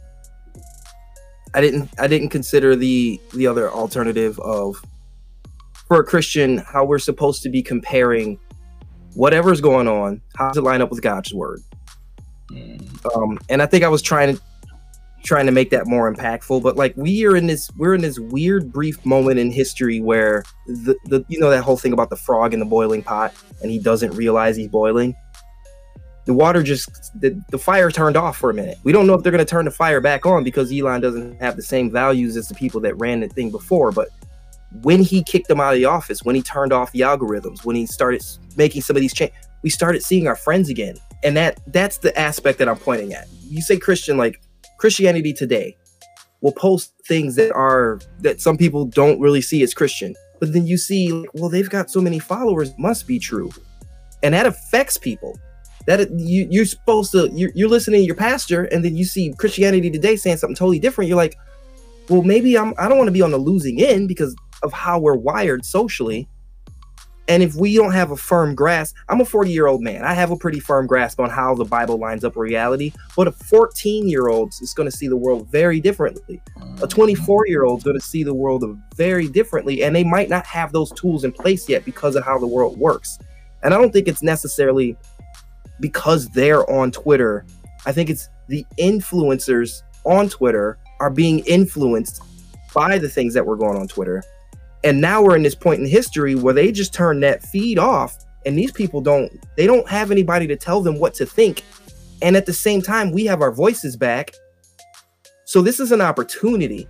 [1.53, 4.81] i didn't i didn't consider the the other alternative of
[5.87, 8.39] for a christian how we're supposed to be comparing
[9.13, 11.61] whatever's going on how does it line up with god's word?
[12.51, 13.15] Mm.
[13.15, 14.41] um, and i think i was trying to
[15.25, 18.19] trying to make that more impactful but like we are in this we're in this
[18.19, 22.15] weird brief moment in history where the, the you know that whole thing about the
[22.15, 25.15] frog in the boiling pot and he doesn't realize he's boiling?
[26.25, 26.89] The water just
[27.21, 28.79] the, the fire turned off for a minute.
[28.83, 31.39] We don't know if they're going to turn the fire back on because elon doesn't
[31.39, 34.09] have the same values as the people that ran the thing before but
[34.81, 37.75] when he kicked them out of the office when he turned off the algorithms when
[37.75, 38.23] he started
[38.57, 39.35] making some of these changes
[39.65, 40.95] we started seeing our friends again.
[41.23, 43.27] And that that's the aspect that i'm pointing at.
[43.49, 44.39] You say christian like
[44.77, 45.75] Christianity Today
[46.41, 50.15] will post things that are that some people don't really see as Christian.
[50.39, 53.51] But then you see, well, they've got so many followers, must be true,
[54.21, 55.39] and that affects people.
[55.87, 59.33] That you you're supposed to you're, you're listening to your pastor, and then you see
[59.37, 61.07] Christianity Today saying something totally different.
[61.07, 61.37] You're like,
[62.09, 64.99] well, maybe I'm I don't want to be on the losing end because of how
[64.99, 66.27] we're wired socially.
[67.27, 70.03] And if we don't have a firm grasp, I'm a 40 year old man.
[70.03, 72.93] I have a pretty firm grasp on how the Bible lines up with reality.
[73.15, 76.41] But a 14 year old is going to see the world very differently.
[76.81, 78.63] A 24 year old is going to see the world
[78.95, 79.83] very differently.
[79.83, 82.77] And they might not have those tools in place yet because of how the world
[82.77, 83.17] works.
[83.63, 84.95] And I don't think it's necessarily
[85.79, 87.45] because they're on Twitter.
[87.87, 92.21] I think it's the influencers on Twitter are being influenced
[92.73, 94.23] by the things that were going on Twitter
[94.85, 98.15] and now we're in this point in history where they just turn that feed off.
[98.45, 101.63] And these people don't they don't have anybody to tell them what to think.
[102.21, 104.31] And at the same time we have our voices back.
[105.45, 106.87] So this is an opportunity.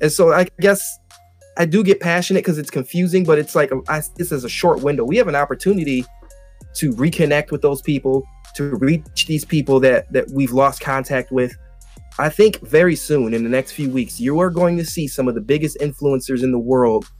[0.00, 0.98] And so i guess
[1.56, 4.80] i do get passionate because it's confusing but it's like I, this is a short
[4.80, 5.04] window.
[5.04, 6.04] We have an opportunity
[6.76, 11.56] to reconnect with those people to reach these people that that we've lost contact with.
[12.16, 15.26] I think very soon in the next few weeks you are going to see some
[15.26, 17.10] of the biggest influencers in the world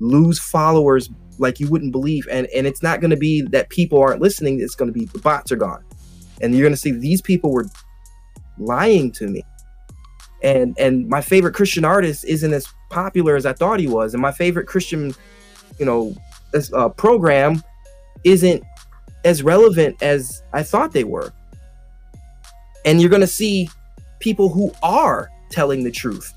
[0.00, 2.26] lose followers like you wouldn't believe.
[2.30, 4.60] And and it's not going to be that people aren't listening.
[4.60, 5.84] It's going to be the bots are gone,
[6.40, 7.66] and you're going to see these people were
[8.58, 9.42] lying to me.
[10.42, 14.22] And and my favorite Christian artist isn't as popular as I thought he was, and
[14.22, 15.14] my favorite Christian,
[15.78, 16.14] you know,
[16.74, 17.62] uh, program
[18.24, 18.62] isn't
[19.24, 21.32] as relevant as I thought they were.
[22.84, 23.68] And you're going to see
[24.18, 26.32] people who are telling the truth,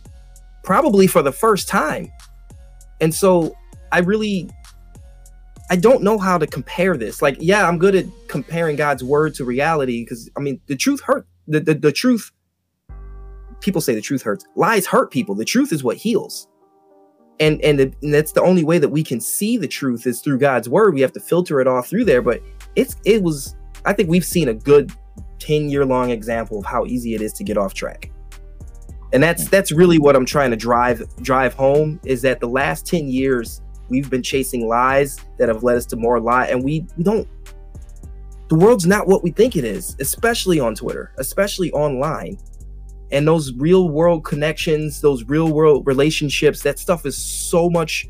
[0.64, 2.12] probably for the first time.
[3.04, 3.54] And so
[3.92, 4.50] I really
[5.70, 7.22] I don't know how to compare this.
[7.22, 11.02] Like, yeah, I'm good at comparing God's word to reality because I mean the truth
[11.02, 11.28] hurt.
[11.50, 12.32] The, the the truth
[13.60, 14.46] people say the truth hurts.
[14.56, 15.36] Lies hurt people.
[15.36, 16.48] The truth is what heals.
[17.42, 20.22] And and, the, and that's the only way that we can see the truth is
[20.22, 20.94] through God's word.
[20.94, 22.22] We have to filter it all through there.
[22.22, 22.42] But
[22.78, 24.94] it's it was I think we've seen a good
[25.40, 28.13] 10 year long example of how easy it is to get off track
[29.14, 32.86] and that's that's really what i'm trying to drive drive home is that the last
[32.86, 36.86] 10 years we've been chasing lies that have led us to more lie and we,
[36.98, 37.28] we don't
[38.50, 42.38] the world's not what we think it is especially on twitter especially online.
[43.12, 48.08] And those real world connections those real world relationships that stuff is so much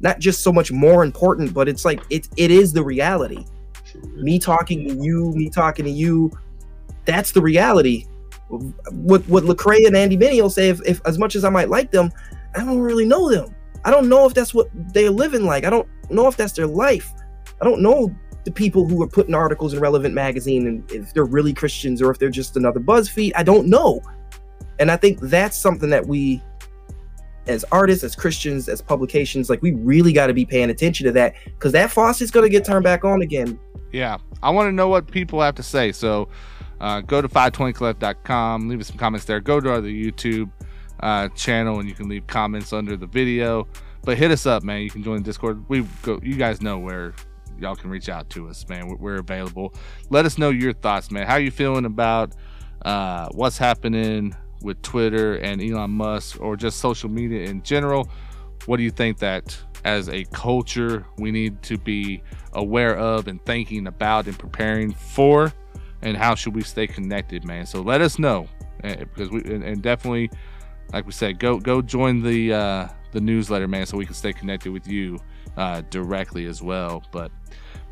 [0.00, 3.44] not just so much more important but it's like it, it is the reality.
[4.14, 6.30] Me talking to you me talking to you
[7.04, 8.06] that's the reality
[8.48, 11.90] what what Lecrae and Andy Mineo say, if, if as much as I might like
[11.90, 12.10] them,
[12.54, 13.54] I don't really know them.
[13.84, 15.64] I don't know if that's what they're living like.
[15.64, 17.12] I don't know if that's their life.
[17.60, 21.24] I don't know the people who are putting articles in Relevant Magazine and if they're
[21.24, 23.32] really Christians or if they're just another BuzzFeed.
[23.34, 24.00] I don't know.
[24.78, 26.42] And I think that's something that we,
[27.46, 31.12] as artists, as Christians, as publications, like we really got to be paying attention to
[31.12, 33.58] that because that faucet's going to get turned back on again.
[33.92, 34.18] Yeah.
[34.42, 35.90] I want to know what people have to say.
[35.90, 36.28] So,
[36.80, 39.40] uh, go to 520club.com, leave us some comments there.
[39.40, 40.50] Go to our YouTube
[41.00, 43.66] uh, channel and you can leave comments under the video.
[44.02, 44.82] But hit us up, man.
[44.82, 45.68] You can join the Discord.
[45.68, 46.20] We go.
[46.22, 47.14] You guys know where
[47.58, 48.86] y'all can reach out to us, man.
[48.86, 49.74] We're, we're available.
[50.10, 51.26] Let us know your thoughts, man.
[51.26, 52.32] How you feeling about
[52.82, 58.08] uh, what's happening with Twitter and Elon Musk or just social media in general?
[58.66, 63.44] What do you think that as a culture we need to be aware of and
[63.44, 65.52] thinking about and preparing for?
[66.02, 67.66] And how should we stay connected, man?
[67.66, 68.48] So let us know
[68.84, 70.30] eh, because we and, and definitely,
[70.92, 74.32] like we said, go go join the uh, the newsletter, man, so we can stay
[74.32, 75.18] connected with you
[75.56, 77.02] uh, directly as well.
[77.12, 77.32] But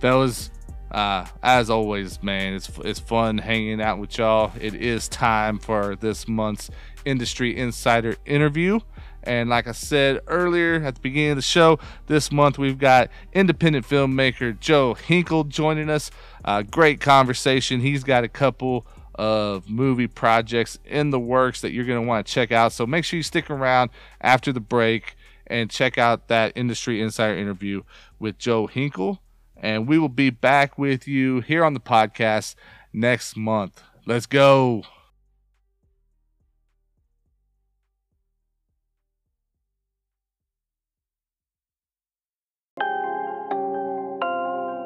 [0.01, 0.51] fellas,
[0.90, 4.53] uh, as always, man, it's it's fun hanging out with y'all.
[4.61, 6.71] It is time for this month's
[7.05, 8.81] industry insider interview.
[9.25, 13.11] And like I said earlier at the beginning of the show, this month we've got
[13.33, 16.11] independent filmmaker Joe Hinkle joining us.
[16.45, 17.81] Uh, great conversation.
[17.81, 22.27] He's got a couple of movie projects in the works that you're going to want
[22.27, 22.73] to check out.
[22.73, 27.37] So make sure you stick around after the break and check out that industry insider
[27.37, 27.83] interview
[28.19, 29.21] with Joe Hinkle.
[29.57, 32.55] And we will be back with you here on the podcast
[32.93, 33.83] next month.
[34.07, 34.85] Let's go.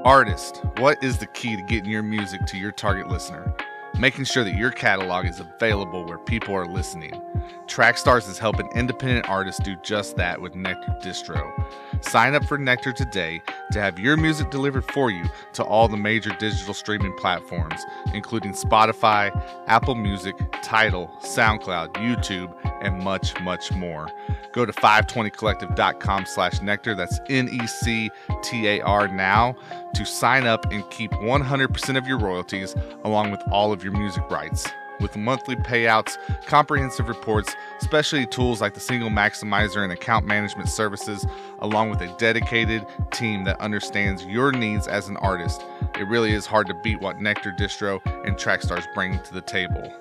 [0.04, 3.52] Artist, what is the key to getting your music to your target listener?
[3.98, 7.20] Making sure that your catalog is available where people are listening.
[7.66, 11.52] Trackstars is helping independent artists do just that with Nectar Distro.
[12.00, 15.96] Sign up for Nectar today to have your music delivered for you to all the
[15.96, 17.84] major digital streaming platforms,
[18.14, 19.30] including Spotify,
[19.66, 24.08] Apple Music, Tidal, SoundCloud, YouTube, and much, much more.
[24.52, 29.56] Go to 520collective.com slash nectar, that's N-E-C-T-A-R now,
[29.94, 32.74] to sign up and keep 100% of your royalties
[33.04, 34.68] along with all of your music rights
[35.00, 41.26] with monthly payouts, comprehensive reports, specialty tools like the single maximizer and account management services,
[41.60, 45.64] along with a dedicated team that understands your needs as an artist.
[45.98, 49.92] It really is hard to beat what Nectar Distro and Trackstars bring to the table.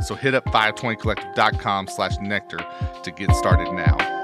[0.00, 2.64] So hit up 520collective.com slash nectar
[3.02, 4.15] to get started now.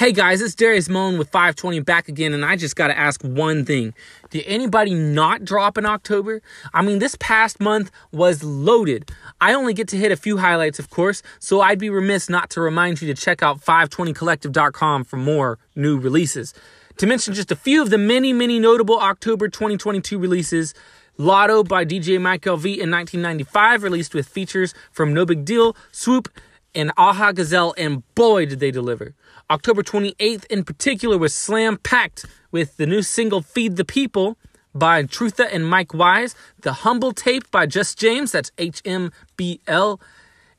[0.00, 3.20] Hey guys, it's Darius Mullen with 520 back again, and I just got to ask
[3.22, 3.92] one thing.
[4.30, 6.40] Did anybody not drop in October?
[6.72, 9.10] I mean, this past month was loaded.
[9.42, 12.48] I only get to hit a few highlights, of course, so I'd be remiss not
[12.52, 16.54] to remind you to check out 520collective.com for more new releases.
[16.96, 20.72] To mention just a few of the many, many notable October 2022 releases,
[21.18, 26.30] Lotto by DJ Mike LV in 1995, released with features from No Big Deal, Swoop,
[26.74, 29.14] and Aha Gazelle, and boy, did they deliver.
[29.50, 34.38] October 28th, in particular, was slam packed with the new single Feed the People
[34.72, 39.60] by Trutha and Mike Wise, The Humble Tape by Just James, that's H M B
[39.66, 40.00] L,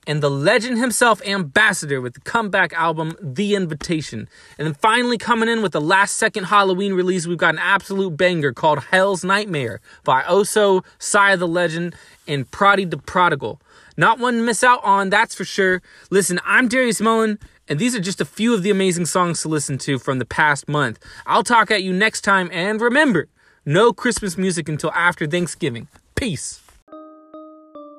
[0.05, 4.27] and the legend himself, Ambassador, with the comeback album, The Invitation.
[4.57, 8.17] And then finally, coming in with the last second Halloween release, we've got an absolute
[8.17, 11.95] banger called Hell's Nightmare by Oso, Psy the Legend,
[12.27, 13.61] and Prodi the Prodigal.
[13.95, 15.81] Not one to miss out on, that's for sure.
[16.09, 17.39] Listen, I'm Darius Mullen,
[17.71, 20.25] and these are just a few of the amazing songs to listen to from the
[20.25, 20.99] past month.
[21.25, 23.29] I'll talk at you next time, and remember,
[23.65, 25.87] no Christmas music until after Thanksgiving.
[26.15, 26.59] Peace.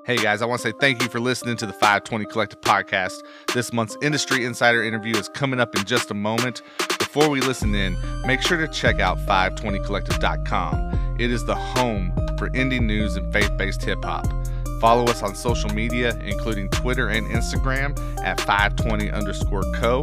[0.04, 3.22] Hey guys, I want to say thank you for listening to the 520 Collective podcast.
[3.54, 6.60] This month's Industry Insider interview is coming up in just a moment.
[6.98, 11.16] Before we listen in, make sure to check out 520collective.com.
[11.18, 14.26] It is the home for indie news and faith based hip hop.
[14.82, 20.02] Follow us on social media, including Twitter and Instagram at 520 underscore co.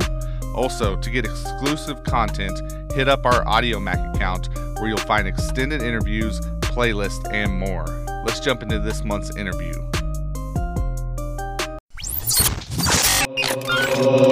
[0.55, 2.57] Also, to get exclusive content,
[2.93, 7.85] hit up our Audiomack account where you'll find extended interviews, playlists, and more.
[8.25, 9.73] Let's jump into this month's interview.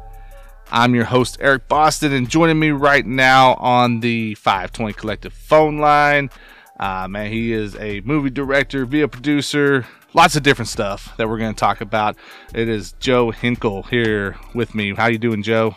[0.72, 5.78] I'm your host, Eric Boston, and joining me right now on the 520 Collective phone
[5.78, 6.30] line,
[6.80, 11.38] uh, man, he is a movie director, video producer, lots of different stuff that we're
[11.38, 12.16] going to talk about.
[12.52, 14.94] It is Joe Hinkle here with me.
[14.94, 15.76] How you doing, Joe?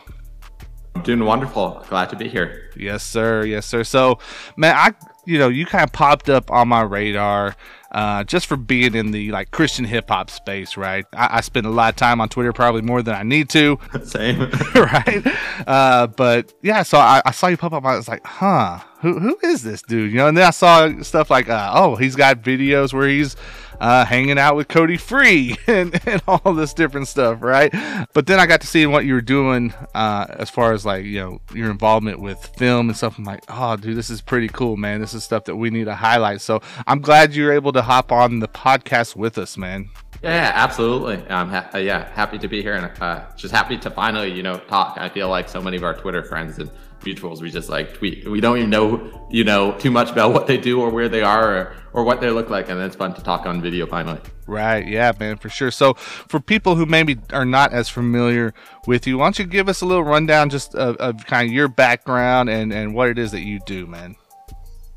[1.03, 1.83] Doing wonderful.
[1.89, 2.71] Glad to be here.
[2.75, 3.45] Yes, sir.
[3.45, 3.83] Yes, sir.
[3.83, 4.17] So,
[4.57, 4.93] man, I,
[5.25, 7.55] you know, you kind of popped up on my radar
[7.91, 11.05] uh, just for being in the like Christian hip hop space, right?
[11.13, 13.77] I, I spend a lot of time on Twitter, probably more than I need to,
[14.03, 14.49] Same.
[14.75, 15.21] right?
[15.67, 17.85] Uh, but yeah, so I, I saw you pop up.
[17.85, 20.11] I was like, huh, who who is this dude?
[20.11, 23.35] You know, and then I saw stuff like, uh, oh, he's got videos where he's
[23.79, 27.73] uh, hanging out with Cody Free and, and all this different stuff, right?
[28.13, 31.05] But then I got to see what you were doing uh, as far as like,
[31.05, 33.17] you know, your involvement with film and stuff.
[33.17, 35.01] I'm like, oh, dude, this is pretty cool, man.
[35.01, 36.41] This is stuff that we need to highlight.
[36.41, 39.89] So I'm glad you're able to hop on the podcast with us, man.
[40.23, 41.23] Yeah, absolutely.
[41.29, 44.41] I'm ha- uh, yeah happy to be here and uh, just happy to finally you
[44.41, 44.97] know talk.
[44.97, 46.71] I feel like so many of our Twitter friends and
[47.05, 48.27] mutuals we just like tweet.
[48.27, 51.21] We don't even know you know too much about what they do or where they
[51.21, 54.19] are or, or what they look like, and it's fun to talk on video finally.
[54.47, 54.87] Right.
[54.87, 55.71] Yeah, man, for sure.
[55.71, 58.53] So for people who maybe are not as familiar
[58.85, 61.53] with you, why don't you give us a little rundown just of, of kind of
[61.53, 64.15] your background and and what it is that you do, man.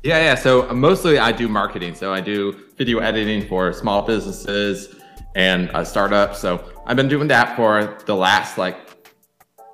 [0.03, 0.35] Yeah, yeah.
[0.35, 1.93] So mostly I do marketing.
[1.93, 4.95] So I do video editing for small businesses
[5.35, 6.35] and uh, a startup.
[6.35, 8.88] So I've been doing that for the last like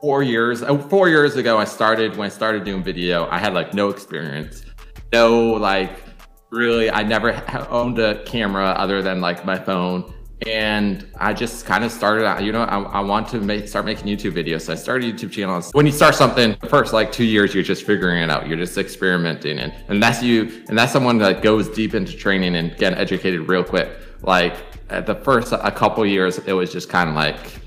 [0.06, 0.62] four years.
[0.62, 3.28] Oh, four years ago, I started when I started doing video.
[3.32, 4.64] I had like no experience,
[5.12, 6.04] no like
[6.52, 6.92] really.
[6.92, 7.30] I never
[7.72, 10.14] owned a camera other than like my phone,
[10.46, 12.46] and I just kind of started.
[12.46, 14.62] You know, I, I want to make start making YouTube videos.
[14.62, 15.72] So I started YouTube channels.
[15.72, 18.48] When you start something, the first like two years, you're just figuring it out.
[18.48, 20.64] You're just experimenting, and and that's you.
[20.70, 23.90] And that's someone that goes deep into training and getting educated real quick.
[24.22, 24.56] Like
[24.92, 27.60] at the first a couple years, it was just kind of like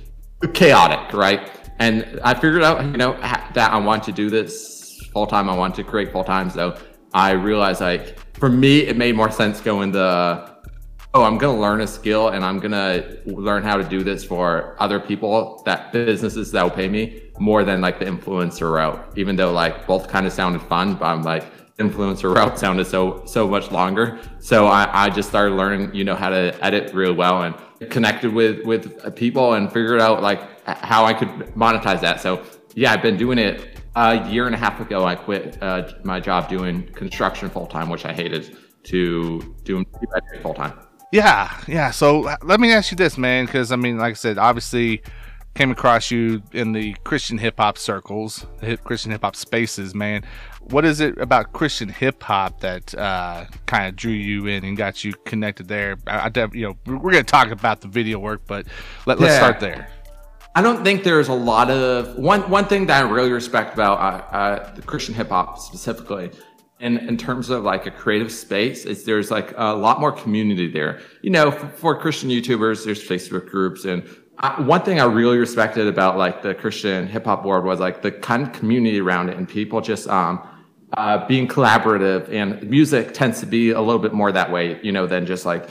[0.55, 1.58] chaotic, right?
[1.79, 3.13] And I figured out, you know,
[3.55, 5.49] that I want to do this full time.
[5.49, 6.51] I want to create full time.
[6.51, 6.77] So
[7.15, 10.57] I realized, like, for me, it made more sense going the,
[11.15, 14.03] oh, I'm going to learn a skill and I'm going to learn how to do
[14.03, 18.73] this for other people, that businesses that will pay me more than like the influencer
[18.73, 19.13] route.
[19.17, 21.47] Even though like both kind of sounded fun, but I'm like,
[21.79, 24.19] influencer route sounded so so much longer.
[24.41, 27.55] So I, I just started learning, you know, how to edit real well and
[27.91, 32.21] connected with with people and figured out like how I could monetize that.
[32.21, 35.05] So yeah, I've been doing it a year and a half ago.
[35.05, 39.87] I quit uh, my job doing construction full time, which I hated, to doing
[40.43, 40.79] full time.
[41.13, 41.91] Yeah, yeah.
[41.91, 45.03] So let me ask you this, man, because I mean, like I said, obviously
[45.55, 48.47] came across you in the Christian hip hop circles,
[48.85, 50.25] Christian hip hop spaces, man
[50.71, 54.77] what is it about Christian hip hop that uh, kind of drew you in and
[54.77, 55.97] got you connected there?
[56.07, 58.67] I, I you know, we're going to talk about the video work, but
[59.07, 59.89] let, us start there.
[60.55, 63.99] I don't think there's a lot of one one thing that I really respect about
[63.99, 66.31] uh, uh, the Christian hip hop specifically,
[66.81, 70.71] in in terms of like a creative space, is there's like a lot more community
[70.71, 71.01] there.
[71.23, 74.09] You know, for, for Christian YouTubers, there's Facebook groups and
[74.41, 78.03] I, one thing I really respected about like the Christian hip hop world was like
[78.03, 80.47] the kind of community around it and people just um
[80.97, 84.93] uh, being collaborative and music tends to be a little bit more that way, you
[84.93, 85.69] know, than just like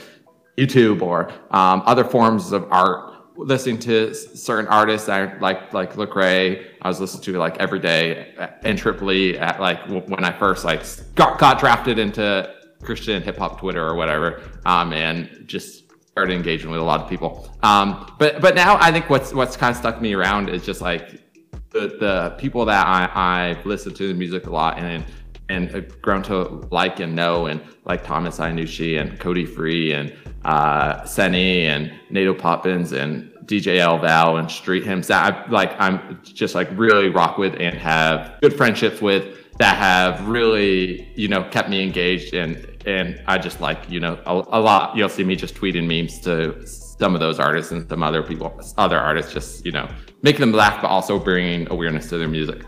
[0.56, 3.14] YouTube or um, other forms of art.
[3.36, 6.66] Listening to certain artists, I like like Lecrae.
[6.82, 10.64] I was listening to like every day in Trip Lee at like when I first
[10.64, 10.82] like
[11.14, 12.52] got, got drafted into
[12.82, 17.08] Christian hip hop Twitter or whatever, um, and just started engaging with a lot of
[17.08, 17.48] people.
[17.62, 20.80] Um, but but now I think what's what's kind of stuck me around is just
[20.80, 21.22] like
[21.70, 25.04] the, the people that I, I've listened to the music a lot and
[25.50, 30.14] and grown to like and know, and like Thomas Iannucci and Cody Free and
[30.44, 35.72] uh, Senny and Nato Poppins and DJ L Val and Street Hymns that I like
[35.80, 41.28] I'm just like really rock with and have good friendships with that have really you
[41.28, 44.96] know kept me engaged and and I just like you know a, a lot.
[44.96, 46.62] You'll see me just tweeting memes to
[46.98, 49.88] some of those artists and some other people other artists just you know
[50.22, 52.62] making them laugh, but also bringing awareness to their music.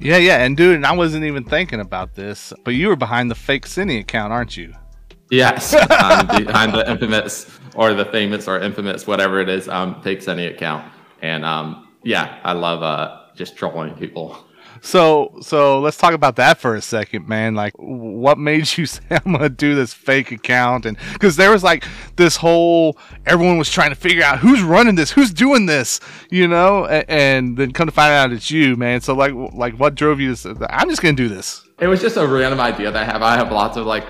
[0.00, 3.34] Yeah, yeah, and dude, I wasn't even thinking about this, but you were behind the
[3.34, 4.72] fake Senny account, aren't you?
[5.30, 10.22] Yes, um, behind the infamous or the famous or infamous, whatever it is, um, fake
[10.22, 14.44] Senny account, and um, yeah, I love uh, just trolling people.
[14.82, 17.54] So so let's talk about that for a second, man.
[17.54, 20.86] Like, what made you say I'm gonna do this fake account?
[20.86, 21.84] And because there was like
[22.16, 26.00] this whole everyone was trying to figure out who's running this, who's doing this,
[26.30, 29.00] you know, and, and then come to find out it's you, man.
[29.00, 30.36] So like like what drove you to?
[30.36, 31.64] Say, I'm just gonna do this.
[31.80, 33.22] It was just a random idea that I have.
[33.22, 34.04] I have lots of like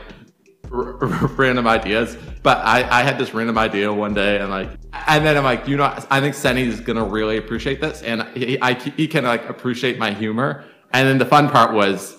[0.73, 4.71] r- r- random ideas, but I, I had this random idea one day and like,
[5.07, 8.23] and then I'm like, you know, I think Senny is gonna really appreciate this, and
[8.37, 10.65] he I, he can like appreciate my humor.
[10.93, 12.17] And then the fun part was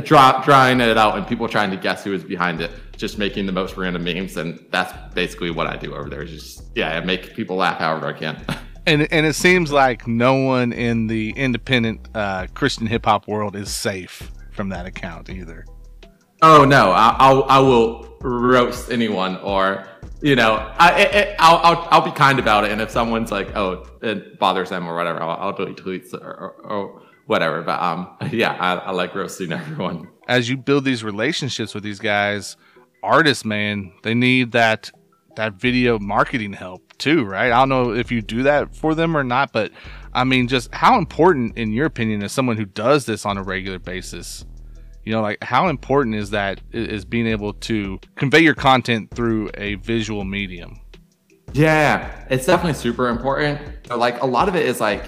[0.00, 3.46] draw, drawing it out and people trying to guess who was behind it, just making
[3.46, 6.24] the most random memes, and that's basically what I do over there.
[6.24, 8.42] Just yeah, I make people laugh however I can.
[8.86, 13.56] and and it seems like no one in the independent uh, Christian hip hop world
[13.56, 15.64] is safe from that account either.
[16.42, 19.86] Oh no, I, I'll I will roast anyone or
[20.20, 23.54] you know I it, I'll, I'll I'll be kind about it, and if someone's like
[23.56, 27.62] oh it bothers them or whatever, I'll, I'll delete tweets or, or, or whatever.
[27.62, 30.08] But um yeah, I, I like roasting everyone.
[30.26, 32.56] As you build these relationships with these guys,
[33.04, 34.90] artists, man, they need that
[35.36, 37.52] that video marketing help too, right?
[37.52, 39.70] I don't know if you do that for them or not, but
[40.12, 43.42] I mean, just how important, in your opinion, is someone who does this on a
[43.42, 44.44] regular basis,
[45.04, 49.50] you know, like how important is that is being able to convey your content through
[49.54, 50.80] a visual medium?
[51.52, 53.60] Yeah, it's definitely super important.
[53.88, 55.04] But like a lot of it is like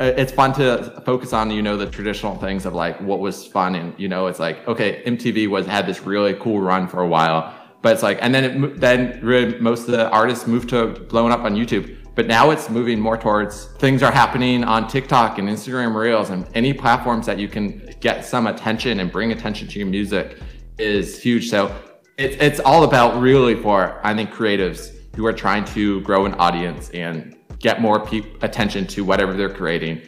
[0.00, 3.76] it's fun to focus on you know the traditional things of like what was fun
[3.76, 7.06] and you know it's like okay MTV was had this really cool run for a
[7.06, 10.86] while but it's like and then it then really most of the artists moved to
[11.08, 15.38] blowing up on YouTube but now it's moving more towards things are happening on TikTok
[15.38, 19.68] and Instagram Reels and any platforms that you can get some attention and bring attention
[19.68, 20.38] to your music
[20.78, 21.74] is huge so
[22.18, 26.34] it's it's all about really for I think creatives who are trying to grow an
[26.34, 30.02] audience and get more pe- attention to whatever they're creating,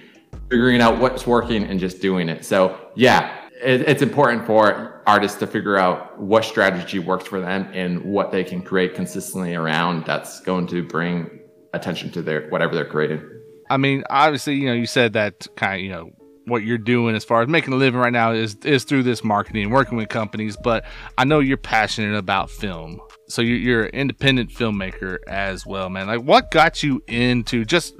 [0.50, 2.44] figuring out what's working and just doing it.
[2.44, 7.70] So yeah, it, it's important for artists to figure out what strategy works for them
[7.72, 11.40] and what they can create consistently around that's going to bring
[11.76, 13.22] attention to their whatever they're creating.
[13.70, 16.10] I mean, obviously, you know, you said that kind of, you know,
[16.46, 19.24] what you're doing as far as making a living right now is is through this
[19.24, 20.56] marketing, working with companies.
[20.56, 20.84] But
[21.18, 26.06] I know you're passionate about film so you're an independent filmmaker as well, man.
[26.06, 27.94] Like, what got you into just?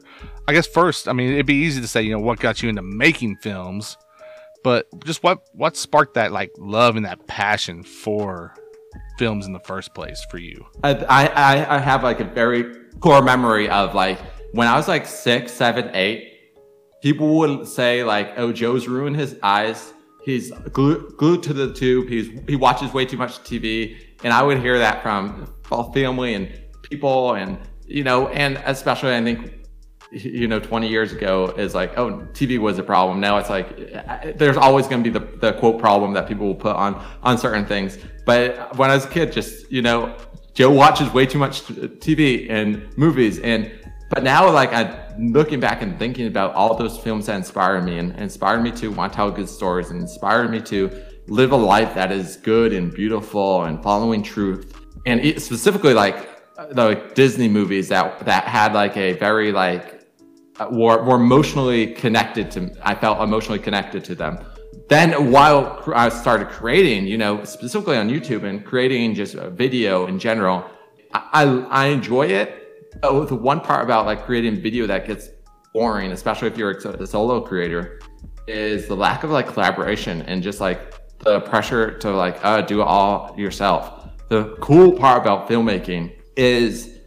[0.49, 2.69] I guess first, I mean, it'd be easy to say, you know, what got you
[2.69, 3.97] into making films,
[4.63, 8.55] but just what what sparked that like love and that passion for
[9.19, 10.65] films in the first place for you?
[10.85, 14.19] I I, I have like a very core memory of like
[14.53, 16.33] when I was like six, seven, eight.
[17.03, 19.93] People would say like, "Oh, Joe's ruined his eyes.
[20.25, 22.09] He's glued, glued to the tube.
[22.09, 26.35] He's he watches way too much TV." And I would hear that from all family
[26.35, 29.53] and people and, you know, and especially I think,
[30.11, 33.21] you know, 20 years ago is like, oh, TV was a problem.
[33.21, 33.77] Now it's like,
[34.39, 37.37] there's always going to be the, the quote problem that people will put on, on
[37.37, 37.99] certain things.
[38.25, 40.17] But when I was a kid, just, you know,
[40.57, 43.71] Joe watches way too much TV and movies and
[44.09, 47.99] but now like I'm looking back and thinking about all those films that inspired me
[47.99, 50.91] and inspired me to want to tell good stories and inspired me to
[51.29, 54.81] live a life that is good and beautiful and following truth.
[55.05, 56.17] And specifically like
[56.71, 60.09] the like Disney movies that that had like a very like
[60.59, 64.39] uh, were, were emotionally connected to I felt emotionally connected to them.
[64.89, 70.07] Then while I started creating, you know, specifically on YouTube and creating just a video
[70.07, 70.65] in general,
[71.13, 72.63] I, I enjoy it.
[73.03, 75.31] But the one part about like creating video that gets
[75.75, 78.01] boring, especially if you're a solo creator,
[78.47, 82.81] is the lack of like collaboration and just like the pressure to like uh, do
[82.81, 84.09] it all yourself.
[84.29, 87.01] The cool part about filmmaking is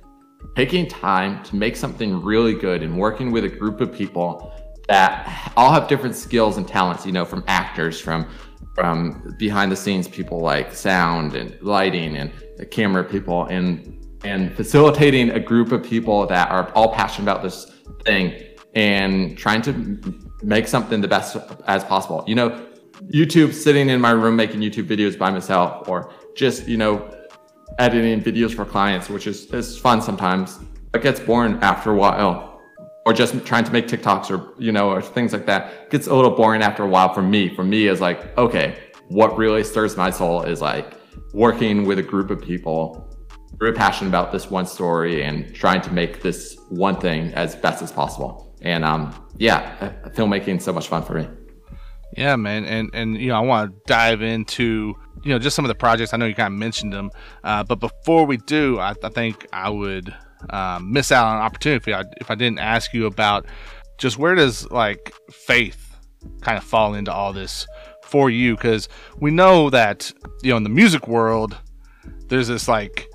[0.56, 4.54] taking time to make something really good and working with a group of people
[4.90, 8.28] that all have different skills and talents, you know, from actors, from
[8.76, 14.54] from behind the scenes people like sound and lighting and the camera people and and
[14.56, 17.72] facilitating a group of people that are all passionate about this
[18.04, 18.34] thing
[18.76, 19.74] and trying to
[20.44, 21.38] make something the best
[21.68, 22.24] as possible.
[22.28, 22.68] You know,
[23.08, 27.10] YouTube sitting in my room making YouTube videos by myself or just, you know,
[27.78, 30.60] editing videos for clients, which is, is fun sometimes.
[30.94, 32.49] It gets boring after a while.
[33.10, 35.90] Or just trying to make TikToks or, you know, or things like that.
[35.90, 37.50] Gets a little boring after a while for me.
[37.56, 40.94] For me is like, okay, what really stirs my soul is like
[41.34, 43.10] working with a group of people
[43.60, 47.82] very passionate about this one story and trying to make this one thing as best
[47.82, 48.56] as possible.
[48.62, 51.28] And um, yeah, filmmaking is so much fun for me.
[52.16, 54.94] Yeah, man, and and you know I want to dive into
[55.24, 56.14] you know just some of the projects.
[56.14, 57.10] I know you kind of mentioned them,
[57.44, 60.14] uh, but before we do, I, I think I would
[60.50, 63.46] um, miss out on an opportunity if I, if I didn't ask you about
[63.98, 65.96] just where does like faith
[66.42, 67.68] kind of fall into all this
[68.04, 68.56] for you?
[68.56, 70.12] Because we know that
[70.44, 71.58] you know in the music world,
[72.28, 73.08] there's this like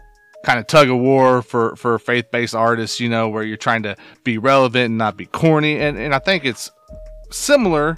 [0.45, 3.01] kind of tug of war for for faith based artists.
[3.01, 6.19] You know where you're trying to be relevant and not be corny, and and I
[6.19, 6.71] think it's
[7.31, 7.97] similar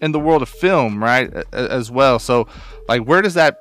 [0.00, 2.18] in the world of film, right, as well.
[2.18, 2.48] So,
[2.88, 3.58] like, where does that,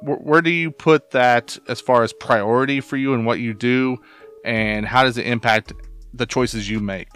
[0.00, 3.98] where do you put that as far as priority for you and what you do,
[4.48, 5.74] and how does it impact
[6.14, 7.10] the choices you make?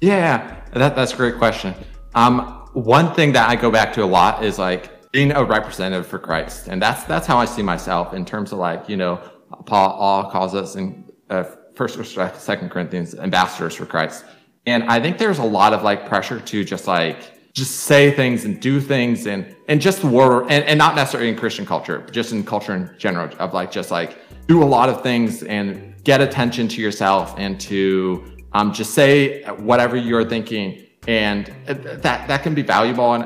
[0.00, 1.74] Yeah, that, that's a great question.
[2.14, 6.06] Um, one thing that I go back to a lot is like being a representative
[6.06, 9.20] for Christ, and that's that's how I see myself in terms of like you know
[9.66, 14.24] Paul all calls us in uh, First or Second Corinthians ambassadors for Christ,
[14.66, 18.46] and I think there's a lot of like pressure to just like just say things
[18.46, 22.32] and do things and and just were and, and not necessarily in Christian culture, just
[22.32, 24.16] in culture in general of like just like
[24.50, 29.44] do a lot of things and get attention to yourself and to um, just say
[29.70, 30.66] whatever you're thinking
[31.06, 33.22] and that that can be valuable in,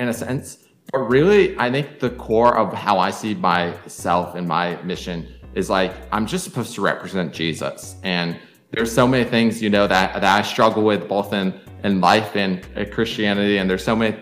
[0.00, 0.46] in a sense
[0.92, 5.18] But really, I think the core of how I see myself and my mission
[5.54, 7.96] is like I'm just supposed to represent Jesus.
[8.02, 8.28] And
[8.72, 11.46] there's so many things, you know, that that I struggle with both in
[11.84, 12.52] in life and
[12.96, 13.58] Christianity.
[13.58, 14.14] And there's so many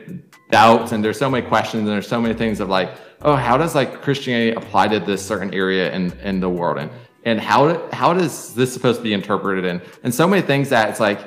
[0.51, 2.91] doubts and there's so many questions and there's so many things of like,
[3.25, 6.79] oh, how does like Christianity apply to this certain area in in the world?
[6.79, 6.91] And
[7.25, 9.65] and how how does this supposed to be interpreted?
[9.65, 11.21] And and so many things that it's like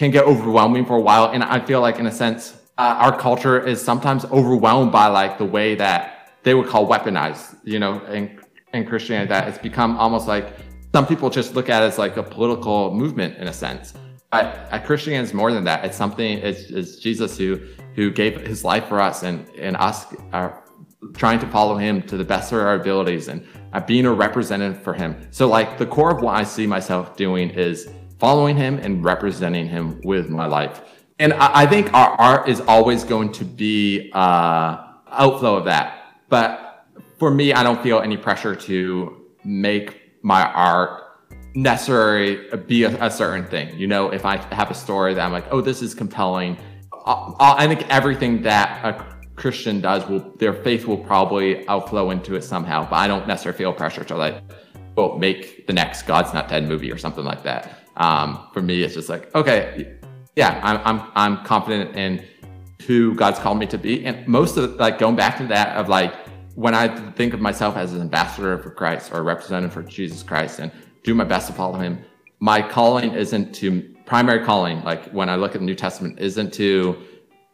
[0.00, 1.26] can get overwhelming for a while.
[1.30, 5.36] And I feel like in a sense, uh, our culture is sometimes overwhelmed by like
[5.36, 8.40] the way that they would call weaponized, you know, in,
[8.72, 10.56] in Christianity, that it's become almost like
[10.94, 13.92] some people just look at it as like a political movement in a sense.
[14.32, 15.84] But uh, Christianity is more than that.
[15.84, 17.60] It's something, it's, it's Jesus who,
[17.94, 20.64] who gave his life for us and, and us are
[21.14, 24.82] trying to follow him to the best of our abilities and uh, being a representative
[24.82, 25.16] for him.
[25.30, 27.88] So like the core of what I see myself doing is
[28.18, 30.82] following him and representing him with my life
[31.20, 36.14] and I, I, think our art is always going to be uh, outflow of that.
[36.30, 36.86] But
[37.18, 41.02] for me, I don't feel any pressure to make my art
[41.54, 43.78] necessarily be a, a, certain thing.
[43.78, 46.56] You know, if I have a story that I'm like, oh, this is compelling,
[46.92, 52.34] I'll, I'll, I think everything that Christian does will, their faith will probably outflow into
[52.34, 52.88] it somehow.
[52.88, 54.42] But I don't necessarily feel pressure to like,
[54.96, 57.78] well, make the next God's Not Dead movie or something like that.
[57.96, 59.96] Um, for me, it's just like, okay,
[60.36, 62.22] yeah, I'm, I'm, I'm confident in
[62.86, 64.04] who God's called me to be.
[64.04, 66.14] And most of like going back to that of like,
[66.54, 70.22] when I think of myself as an ambassador for Christ or a representative for Jesus
[70.22, 70.70] Christ and
[71.02, 72.04] do my best to follow him,
[72.40, 74.82] my calling isn't to primary calling.
[74.82, 77.02] Like when I look at the New Testament isn't to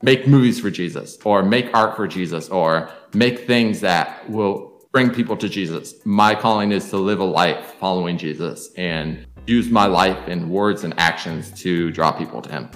[0.06, 5.10] make movies for Jesus or make art for Jesus or make things that will bring
[5.10, 5.94] people to Jesus.
[6.04, 10.84] My calling is to live a life following Jesus and use my life and words
[10.84, 12.70] and actions to draw people to him.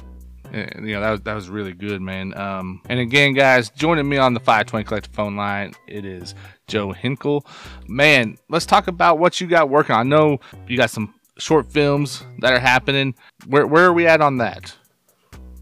[0.52, 2.36] You know that was that was really good, man.
[2.36, 6.34] Um, and again, guys, joining me on the 520 Collective phone line, it is
[6.66, 7.46] Joe Hinkle.
[7.86, 9.94] Man, let's talk about what you got working.
[9.94, 13.14] I know you got some short films that are happening.
[13.46, 14.74] Where where are we at on that?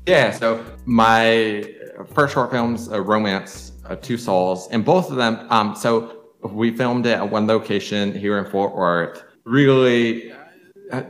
[0.09, 1.75] Yeah, so my
[2.15, 5.47] first short films, a romance, uh, Two Souls, and both of them.
[5.51, 9.23] Um, so we filmed it at one location here in Fort Worth.
[9.45, 10.33] Really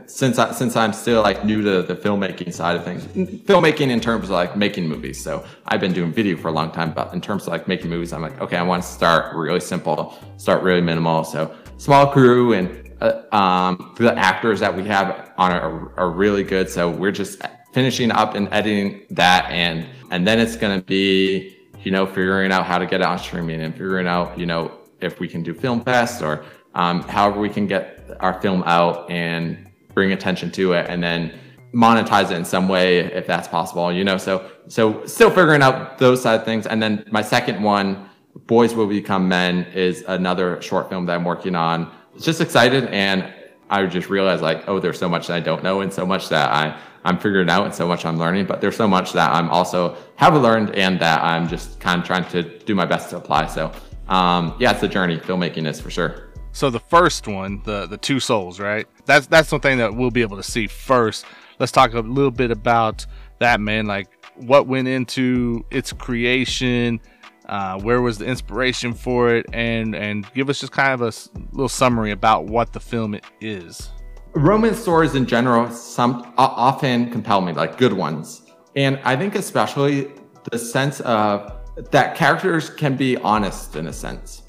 [0.05, 3.05] since I, since I'm still like new to the filmmaking side of things,
[3.45, 5.23] filmmaking in terms of like making movies.
[5.23, 7.89] So I've been doing video for a long time, but in terms of like making
[7.89, 11.23] movies, I'm like, okay, I want to start really simple, start really minimal.
[11.23, 16.43] So small crew and uh, um, the actors that we have on are, are really
[16.43, 16.69] good.
[16.69, 17.41] So we're just
[17.71, 22.65] finishing up and editing that, and and then it's gonna be you know figuring out
[22.65, 25.53] how to get it on streaming and figuring out you know if we can do
[25.53, 26.43] film fest or
[26.75, 31.33] um, however we can get our film out and bring attention to it and then
[31.73, 34.17] monetize it in some way if that's possible you know?
[34.17, 36.67] So so still figuring out those side of things.
[36.67, 38.09] And then my second one
[38.45, 41.91] boys will become men is another short film that i'm working on.
[42.15, 43.33] It's just excited and
[43.69, 46.27] i just realized like oh there's so much that i don't know and so much
[46.29, 46.75] that i
[47.09, 49.97] i'm figuring out and so much i'm learning but there's so much that i'm also
[50.15, 53.45] have learned and that i'm just kind of trying to do my best to apply
[53.45, 53.71] so
[54.07, 57.97] um, yeah it's a journey filmmaking is for sure so the first one, the the
[57.97, 58.87] two souls, right?
[59.05, 61.25] That's that's something that we'll be able to see first.
[61.59, 63.05] Let's talk a little bit about
[63.39, 63.85] that, man.
[63.85, 66.99] Like what went into its creation,
[67.47, 71.13] uh, where was the inspiration for it, and and give us just kind of a
[71.51, 73.89] little summary about what the film is.
[74.33, 78.43] Romance stories in general, some often compel me, like good ones,
[78.75, 80.11] and I think especially
[80.51, 81.53] the sense of
[81.91, 84.43] that characters can be honest in a sense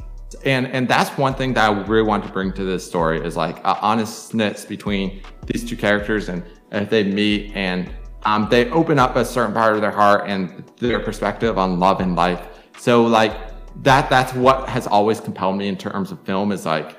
[0.44, 3.36] and and that's one thing that I really want to bring to this story is
[3.36, 7.90] like uh, honestness between these two characters and if they meet and
[8.24, 12.00] um, they open up a certain part of their heart and their perspective on love
[12.00, 12.46] and life.
[12.78, 13.34] So like
[13.82, 16.96] that that's what has always compelled me in terms of film is like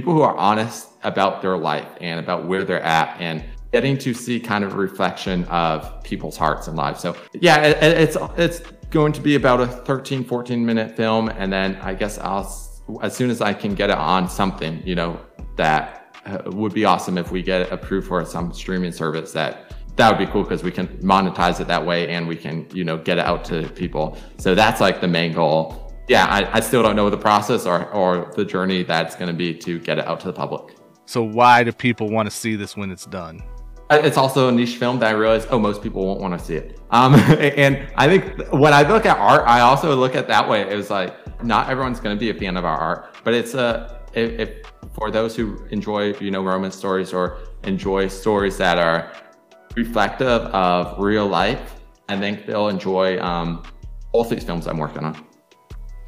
[0.00, 4.14] people who are honest about their life and about where they're at and getting to
[4.14, 7.00] see kind of a reflection of people's hearts and lives.
[7.00, 11.28] So yeah, it, it's it's going to be about a 13, 14 minute film.
[11.28, 12.50] And then I guess I'll,
[13.02, 15.20] as soon as I can get it on something, you know,
[15.56, 19.74] that uh, would be awesome if we get it approved for some streaming service that
[19.96, 22.84] that would be cool because we can monetize it that way and we can, you
[22.84, 24.16] know, get it out to people.
[24.38, 25.89] So that's like the main goal.
[26.10, 29.32] Yeah, I, I still don't know the process or, or the journey that's going to
[29.32, 30.74] be to get it out to the public.
[31.06, 33.40] So why do people want to see this when it's done?
[33.92, 36.56] It's also a niche film that I realized, oh, most people won't want to see
[36.56, 36.80] it.
[36.90, 37.14] Um,
[37.54, 40.68] and I think when I look at art, I also look at that way.
[40.68, 43.54] It was like, not everyone's going to be a fan of our art, but it's
[43.54, 48.78] a, if, if for those who enjoy, you know, romance stories or enjoy stories that
[48.78, 49.12] are
[49.76, 53.62] reflective of real life, I think they'll enjoy um,
[54.12, 55.29] both these films I'm working on.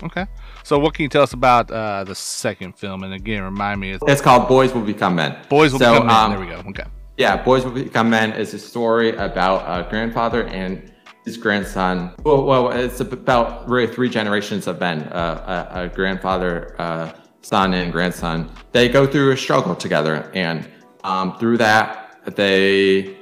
[0.02, 0.26] Okay.
[0.64, 3.02] So what can you tell us about uh, the second film?
[3.04, 3.92] And again, remind me.
[3.92, 5.36] It's, It's called Boys Will Become Men.
[5.48, 6.16] Boys Will So, Become Men.
[6.16, 6.62] um, there we go.
[6.70, 6.84] Okay.
[7.16, 10.92] Yeah, Boys Will Become Men is a story about a grandfather and
[11.24, 12.12] his grandson.
[12.24, 17.74] Well, well it's about really three generations of men uh, a, a grandfather, uh, son,
[17.74, 18.50] and grandson.
[18.72, 20.68] They go through a struggle together, and
[21.04, 23.16] um, through that, they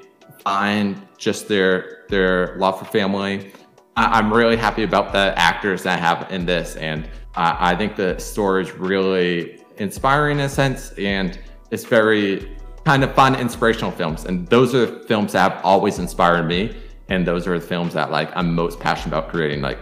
[0.45, 3.53] find just their their love for family.
[4.01, 7.77] I, I'm really happy about the actors that I have in this, and I I
[7.77, 11.39] think the story is really inspiring in a sense, and
[11.71, 14.25] it's very kind of fun, inspirational films.
[14.25, 16.75] And those are the films that have always inspired me,
[17.09, 19.79] and those are the films that like I'm most passionate about creating, like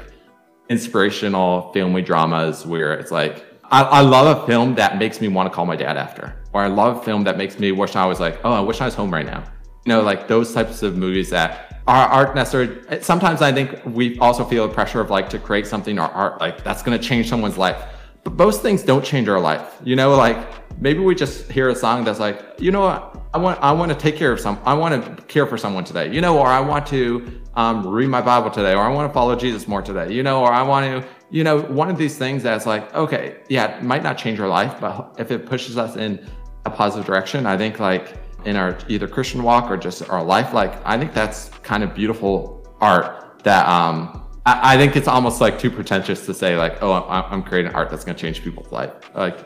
[0.68, 5.48] inspirational family dramas where it's like I, I love a film that makes me want
[5.48, 8.04] to call my dad after, or I love a film that makes me wish I
[8.04, 9.44] was like, oh, I wish I was home right now.
[9.84, 13.00] You know, like those types of movies that are aren't necessarily.
[13.00, 16.40] Sometimes I think we also feel the pressure of like to create something or art
[16.40, 17.82] like that's going to change someone's life.
[18.24, 19.80] But most things don't change our life.
[19.82, 20.36] You know, like
[20.80, 23.90] maybe we just hear a song that's like, you know what, I want I want
[23.90, 26.12] to take care of some, I want to care for someone today.
[26.14, 29.14] You know, or I want to um, read my Bible today, or I want to
[29.14, 30.12] follow Jesus more today.
[30.12, 33.38] You know, or I want to, you know, one of these things that's like, okay,
[33.48, 36.28] yeah, it might not change our life, but if it pushes us in
[36.66, 38.14] a positive direction, I think like
[38.48, 41.94] in our either Christian walk or just our life, like I think that's kind of
[41.94, 46.92] beautiful art that um I, think it's almost like too pretentious to say like, oh,
[46.92, 48.92] I'm, I'm creating art that's going to change people's life.
[49.14, 49.38] Like,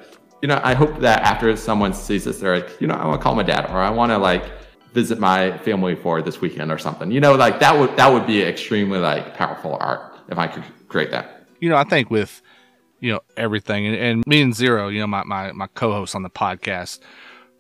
[0.43, 3.21] you know, I hope that after someone sees this, they're like, you know, I want
[3.21, 4.45] to call my dad or I want to like
[4.93, 7.11] visit my family for this weekend or something.
[7.11, 10.65] You know, like that would that would be extremely like powerful art if I could
[10.89, 11.47] create that.
[11.63, 12.43] you know, I think with
[13.01, 16.23] you know everything, and, and me and Zero, you know, my, my my co-host on
[16.23, 16.99] the podcast,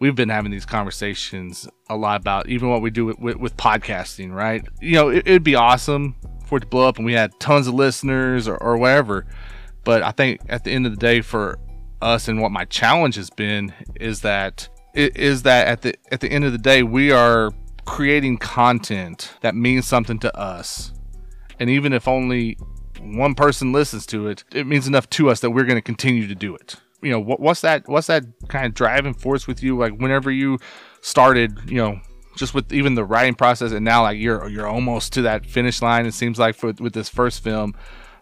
[0.02, 3.56] we've been having these conversations a lot about even what we do with, with, with
[3.56, 4.66] podcasting, right?
[4.80, 7.68] You know, it, it'd be awesome for it to blow up and we had tons
[7.68, 9.26] of listeners or, or whatever,
[9.84, 11.56] but I think at the end of the day, for
[12.00, 16.28] us and what my challenge has been is that is that at the at the
[16.28, 17.52] end of the day, we are
[17.84, 20.92] creating content that means something to us
[21.60, 22.58] and even if only
[23.00, 26.26] one person listens to it, it means enough to us that we're going to continue
[26.26, 26.76] to do it.
[27.02, 27.88] You know, what, what's that?
[27.88, 29.76] What's that kind of driving force with you?
[29.76, 30.58] Like whenever you
[31.00, 32.00] started, you know,
[32.36, 35.82] just with even the writing process, and now like you're you're almost to that finish
[35.82, 36.06] line.
[36.06, 37.74] It seems like for with this first film.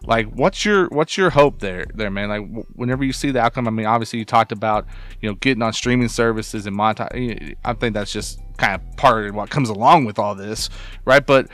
[0.03, 2.29] Like, what's your what's your hope there, there, man?
[2.29, 4.87] Like, wh- whenever you see the outcome, I mean, obviously you talked about,
[5.21, 7.55] you know, getting on streaming services and monetize.
[7.63, 10.71] I think that's just kind of part of what comes along with all this,
[11.05, 11.23] right?
[11.23, 11.49] But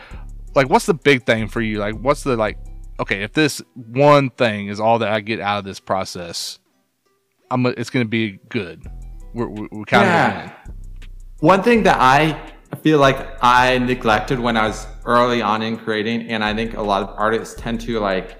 [0.57, 2.57] like what's the big thing for you like what's the like
[2.99, 6.59] okay if this one thing is all that i get out of this process
[7.51, 8.85] i'm it's gonna be good
[9.33, 10.53] we're, we're, we're kind Yeah.
[11.39, 16.29] One thing that I feel like I neglected when I was early on in creating,
[16.29, 18.37] and I think a lot of artists tend to like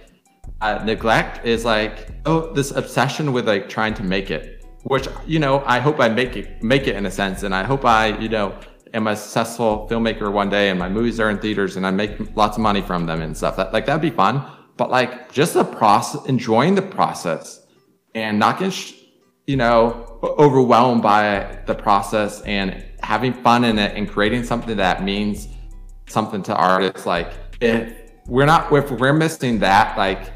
[0.61, 4.65] uh, neglect, is like oh this obsession with like trying to make it.
[4.83, 7.63] Which you know I hope I make it make it in a sense, and I
[7.63, 8.57] hope I you know
[8.95, 12.35] am a successful filmmaker one day, and my movies are in theaters, and I make
[12.35, 13.57] lots of money from them and stuff.
[13.57, 14.43] That like that'd be fun.
[14.75, 17.65] But like just the process, enjoying the process,
[18.15, 18.93] and not getting sh-
[19.47, 25.03] you know overwhelmed by the process and having fun in it and creating something that
[25.03, 25.47] means
[26.07, 27.31] something to artists like
[27.61, 27.93] if
[28.27, 30.31] we're not if we're missing that like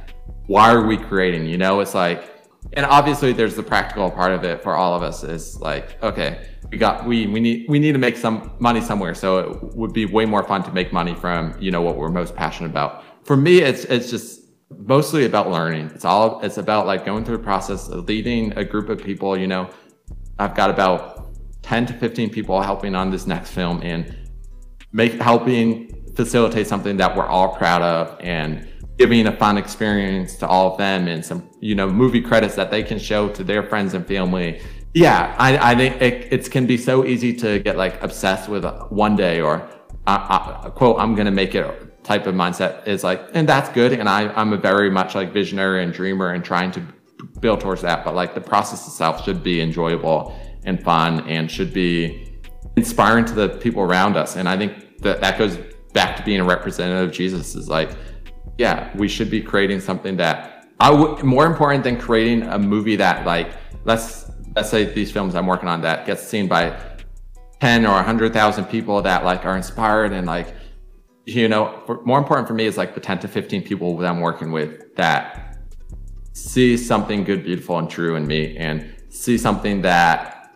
[0.47, 1.79] why are we creating you know?
[1.81, 2.29] It's like
[2.73, 6.47] and obviously there's the practical part of it for all of us is like okay
[6.71, 9.13] we got we we need we need to make some money somewhere.
[9.13, 12.09] So it would be way more fun to make money from you know what we're
[12.09, 13.03] most passionate about.
[13.25, 14.40] For me it's it's just
[14.77, 15.91] mostly about learning.
[15.93, 19.37] It's all it's about like going through the process of leading a group of people
[19.37, 19.69] you know.
[20.39, 24.17] I've got about 10 to 15 people helping on this next film and
[24.91, 28.67] make helping facilitate something that we're all proud of and
[28.97, 32.69] giving a fun experience to all of them and some you know movie credits that
[32.71, 34.61] they can show to their friends and family.
[34.93, 38.65] Yeah i, I think it, it can be so easy to get like obsessed with
[38.89, 39.61] one day or
[40.07, 43.93] uh, uh, quote i'm gonna make it type of mindset is like and that's good
[43.93, 46.81] and I, i'm a very much like visionary and dreamer and trying to
[47.39, 50.35] build towards that but like the process itself should be enjoyable
[50.65, 52.31] and fun and should be
[52.75, 54.35] inspiring to the people around us.
[54.35, 55.57] And I think that that goes
[55.93, 57.91] back to being a representative of Jesus is like,
[58.57, 62.95] yeah, we should be creating something that I would more important than creating a movie
[62.97, 63.51] that like,
[63.85, 66.79] let's, let's say these films I'm working on that gets seen by
[67.59, 70.55] 10 or 100,000 people that like are inspired and like,
[71.25, 74.07] you know, for, more important for me is like the 10 to 15 people that
[74.07, 75.57] I'm working with that
[76.33, 80.55] see something good, beautiful, and true in me and see something that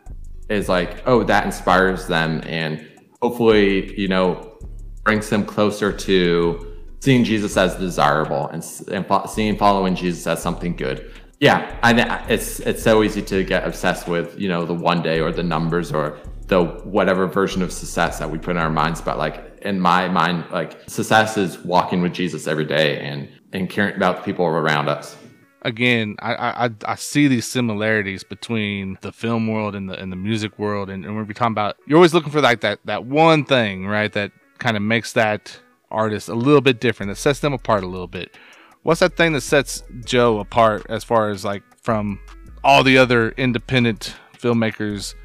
[0.50, 2.88] is like, oh, that inspires them and
[3.22, 4.58] hopefully, you know,
[5.04, 10.76] brings them closer to seeing Jesus as desirable and, and seeing following Jesus as something
[10.76, 11.12] good.
[11.40, 11.94] Yeah, I
[12.30, 15.44] it's it's so easy to get obsessed with you know the one day or the
[15.44, 19.02] numbers or the whatever version of success that we put in our minds.
[19.02, 23.70] But like in my mind, like success is walking with Jesus every day and and
[23.70, 25.18] caring about the people around us
[25.66, 30.16] again, I, I I see these similarities between the film world and the and the
[30.16, 33.06] music world, and, and when we're talking about, you're always looking for like that that
[33.06, 34.14] one thing, right?
[34.14, 35.60] That kind of makes that
[35.92, 38.38] artist a little bit different, that sets them apart a little bit.
[38.84, 42.20] What's that thing that sets Joe apart as far as like from
[42.64, 45.16] all the other independent filmmakers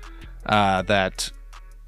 [0.47, 1.31] uh, that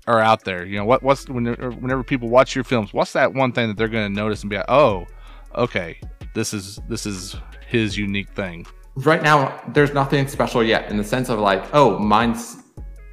[0.07, 0.65] are out there?
[0.65, 3.69] You know, what what's whenever, uh, whenever people watch your films, what's that one thing
[3.69, 5.07] that they're going to notice and be like, oh,
[5.55, 5.99] okay,
[6.35, 7.37] this is this is
[7.69, 8.67] his unique thing?
[8.97, 12.59] Right now, there's nothing special yet in the sense of like, oh, mine's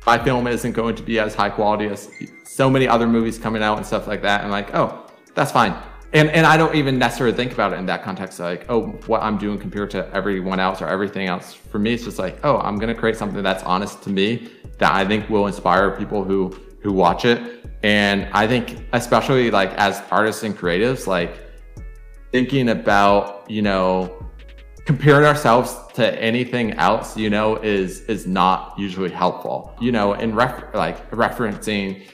[0.06, 2.10] my film isn't going to be as high quality as
[2.44, 4.42] so many other movies coming out and stuff like that.
[4.42, 5.76] And like, oh, that's fine.
[6.14, 9.22] And and I don't even necessarily think about it in that context, like, oh, what
[9.22, 11.54] I'm doing compared to everyone else or everything else.
[11.54, 14.92] For me, it's just like, oh, I'm gonna create something that's honest to me that
[14.94, 17.66] I think will inspire people who who watch it.
[17.84, 21.38] And I think especially like as artists and creatives, like
[22.32, 24.26] thinking about, you know,
[24.86, 29.74] comparing ourselves to anything else, you know, is is not usually helpful.
[29.80, 32.08] You know, in ref- like referencing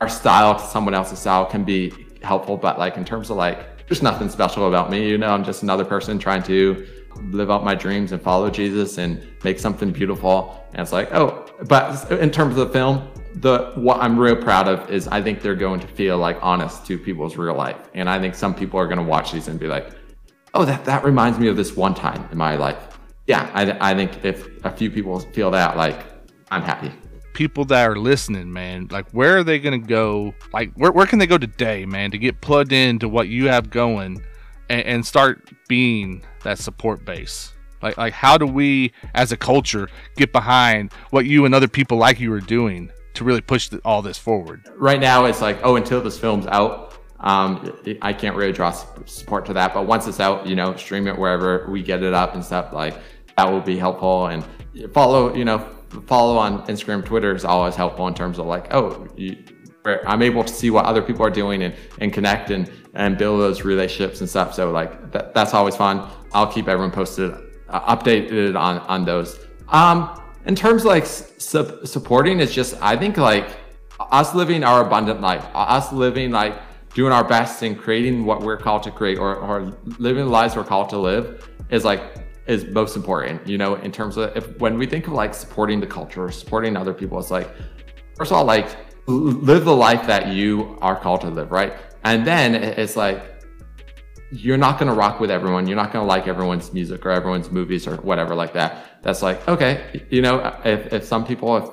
[0.00, 1.92] our style to someone else's style can be
[2.22, 5.44] helpful, but like in terms of like there's nothing special about me, you know, I'm
[5.44, 6.86] just another person trying to
[7.30, 10.64] live out my dreams and follow Jesus and make something beautiful.
[10.72, 14.68] And it's like, oh, but in terms of the film, the what I'm real proud
[14.68, 17.88] of is I think they're going to feel like honest to people's real life.
[17.94, 19.90] And I think some people are going to watch these and be like,
[20.54, 22.98] oh, that, that reminds me of this one time in my life.
[23.26, 26.06] Yeah, I, I think if a few people feel that, like,
[26.50, 26.90] I'm happy.
[27.34, 30.34] People that are listening, man, like, where are they going to go?
[30.52, 33.70] Like, where, where can they go today, man, to get plugged into what you have
[33.70, 34.24] going
[34.70, 37.52] and, and start being that support base?
[37.82, 41.98] Like, like, how do we as a culture get behind what you and other people
[41.98, 44.68] like you are doing to really push the, all this forward?
[44.76, 48.70] Right now, it's like, oh, until this film's out, um, I can't really draw
[49.06, 52.14] support to that, but once it's out, you know, stream it wherever we get it
[52.14, 52.94] up and stuff like
[53.36, 54.26] that will be helpful.
[54.26, 54.44] And
[54.92, 55.58] follow, you know,
[56.06, 59.36] follow on Instagram, Twitter is always helpful in terms of like, oh, you,
[59.84, 63.40] I'm able to see what other people are doing and, and connect and, and build
[63.40, 64.54] those relationships and stuff.
[64.54, 66.08] So like that, that's always fun.
[66.32, 67.32] I'll keep everyone posted,
[67.68, 69.40] uh, updated on, on those.
[69.68, 73.56] Um, in terms of like su- supporting, it's just, I think like
[74.00, 76.54] us living our abundant life, us living like
[76.94, 80.56] doing our best in creating what we're called to create or, or living the lives
[80.56, 82.02] we're called to live is like
[82.46, 85.80] is most important you know in terms of if when we think of like supporting
[85.80, 87.50] the culture supporting other people it's like
[88.16, 88.74] first of all like
[89.06, 91.74] live the life that you are called to live right?
[92.04, 93.37] And then it's like
[94.30, 95.66] you're not going to rock with everyone.
[95.66, 99.02] You're not going to like everyone's music or everyone's movies or whatever like that.
[99.02, 101.70] That's like okay you know if, if some people if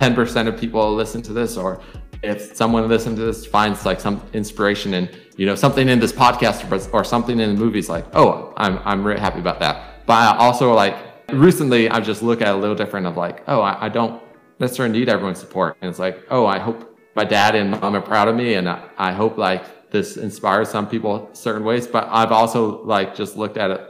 [0.00, 1.80] 10% of people listen to this or
[2.22, 6.12] if someone listening to this finds like some inspiration and you know something in this
[6.12, 10.06] podcast or, or something in the movies like oh i'm i'm really happy about that.
[10.06, 10.96] But I also like
[11.32, 14.22] recently i just look at a little different of like oh I, I don't
[14.58, 15.76] necessarily need everyone's support.
[15.80, 18.68] And it's like oh i hope my dad and mom are proud of me and
[18.68, 19.64] I, I hope like
[19.94, 23.80] this inspires some people certain ways but i've also like just looked at it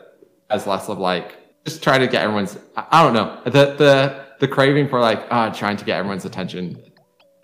[0.50, 4.46] as less of like just try to get everyone's i, don't know the the the
[4.46, 6.80] craving for like uh, trying to get everyone's attention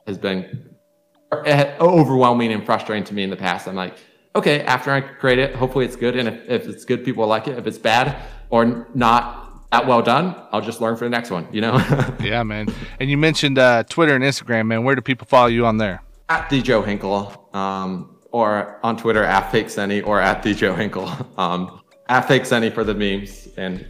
[0.07, 0.71] has been
[1.33, 3.69] overwhelming and frustrating to me in the past.
[3.69, 3.95] I'm like,
[4.35, 6.17] okay, after I create it, hopefully it's good.
[6.17, 7.59] And if, if it's good, people like it.
[7.59, 8.17] If it's bad
[8.51, 11.77] or not that well done, I'll just learn for the next one, you know?
[12.21, 12.69] yeah, man.
[12.99, 14.85] And you mentioned uh, Twitter and Instagram, man.
[14.85, 16.03] Where do people follow you on there?
[16.29, 20.75] At the Joe Hinkle, um, or on Twitter at Fake Senny or at the Joe
[20.75, 21.11] Hinkle.
[21.37, 23.49] Um, at Fake Senny for the memes.
[23.57, 23.87] And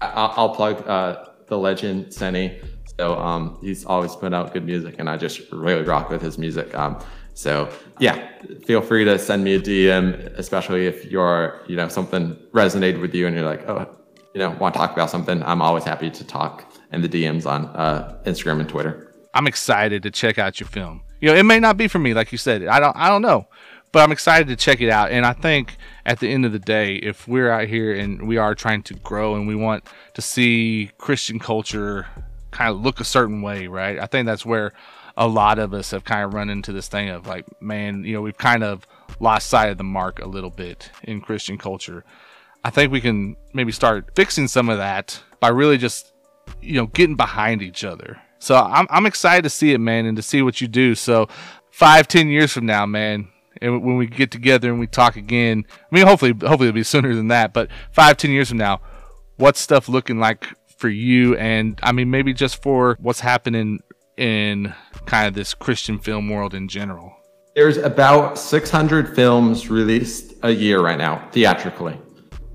[0.00, 2.60] I'll, I'll plug uh, the legend Senny.
[2.98, 6.38] So um, he's always put out good music, and I just really rock with his
[6.38, 6.72] music.
[6.76, 7.02] Um,
[7.34, 7.68] so
[7.98, 8.28] yeah,
[8.64, 13.12] feel free to send me a DM, especially if you're, you know, something resonated with
[13.12, 13.88] you and you're like, oh,
[14.32, 15.42] you know, want to talk about something.
[15.42, 19.12] I'm always happy to talk in the DMs on uh, Instagram and Twitter.
[19.34, 21.02] I'm excited to check out your film.
[21.20, 22.64] You know, it may not be for me, like you said.
[22.66, 23.48] I don't, I don't know,
[23.94, 25.12] but I'm excited to check it out.
[25.12, 28.38] And I think at the end of the day, if we're out here and we
[28.38, 29.84] are trying to grow and we want
[30.14, 32.08] to see Christian culture
[32.50, 34.00] kind of look a certain way, right?
[34.00, 34.72] I think that's where
[35.16, 38.14] a lot of us have kind of run into this thing of like, man, you
[38.14, 38.84] know, we've kind of
[39.20, 42.04] lost sight of the mark a little bit in Christian culture.
[42.64, 46.12] I think we can maybe start fixing some of that by really just,
[46.60, 48.20] you know, getting behind each other.
[48.40, 50.96] So I'm, I'm excited to see it, man, and to see what you do.
[50.96, 51.28] So
[51.70, 53.28] five, ten years from now, man,
[53.60, 56.82] and when we get together and we talk again, I mean, hopefully, hopefully it'll be
[56.82, 57.52] sooner than that.
[57.52, 58.80] But five, ten years from now,
[59.36, 60.46] what's stuff looking like
[60.76, 61.36] for you?
[61.36, 63.80] And I mean, maybe just for what's happening
[64.16, 64.74] in
[65.06, 67.14] kind of this Christian film world in general.
[67.54, 71.96] There's about 600 films released a year right now, theatrically.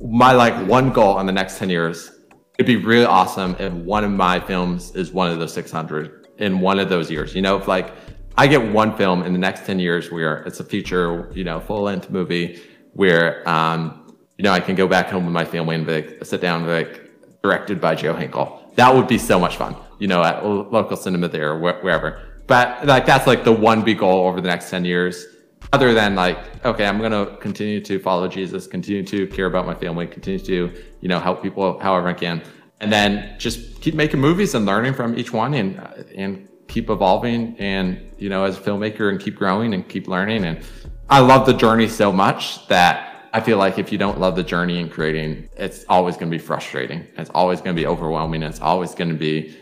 [0.02, 2.12] My like one goal in the next 10 years,
[2.58, 6.60] it'd be really awesome if one of my films is one of those 600 in
[6.60, 7.34] one of those years.
[7.34, 7.94] You know, if like
[8.38, 11.60] I get one film in the next 10 years where it's a feature, you know,
[11.60, 12.62] full length movie
[12.94, 16.40] where, um, you know, I can go back home with my family and like sit
[16.40, 17.10] down and like
[17.44, 18.72] directed by Joe Hinkle.
[18.76, 22.22] That would be so much fun, you know, at local cinema there or wh- wherever.
[22.48, 25.26] But like that's like the one big goal over the next 10 years.
[25.72, 29.76] Other than like, okay, I'm gonna continue to follow Jesus, continue to care about my
[29.76, 32.42] family, continue to, you know, help people however I can.
[32.80, 35.78] And then just keep making movies and learning from each one and
[36.16, 40.46] and keep evolving and you know as a filmmaker and keep growing and keep learning
[40.46, 40.64] and
[41.10, 44.44] i love the journey so much that i feel like if you don't love the
[44.44, 48.44] journey and creating it's always going to be frustrating it's always going to be overwhelming
[48.44, 49.58] it's always going to be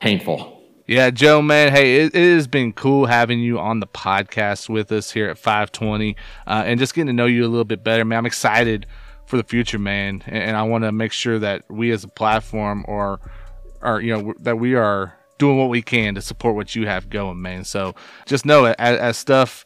[0.00, 0.54] painful
[0.88, 1.72] yeah, Joe, man.
[1.72, 5.36] Hey, it, it, has been cool having you on the podcast with us here at
[5.36, 6.14] 520
[6.46, 8.18] uh, and just getting to know you a little bit better, man.
[8.18, 8.86] I'm excited
[9.24, 10.22] for the future, man.
[10.26, 13.18] And, and I want to make sure that we as a platform or,
[13.82, 17.10] or, you know, that we are doing what we can to support what you have
[17.10, 17.64] going, man.
[17.64, 17.94] So
[18.26, 19.64] just know it as, as stuff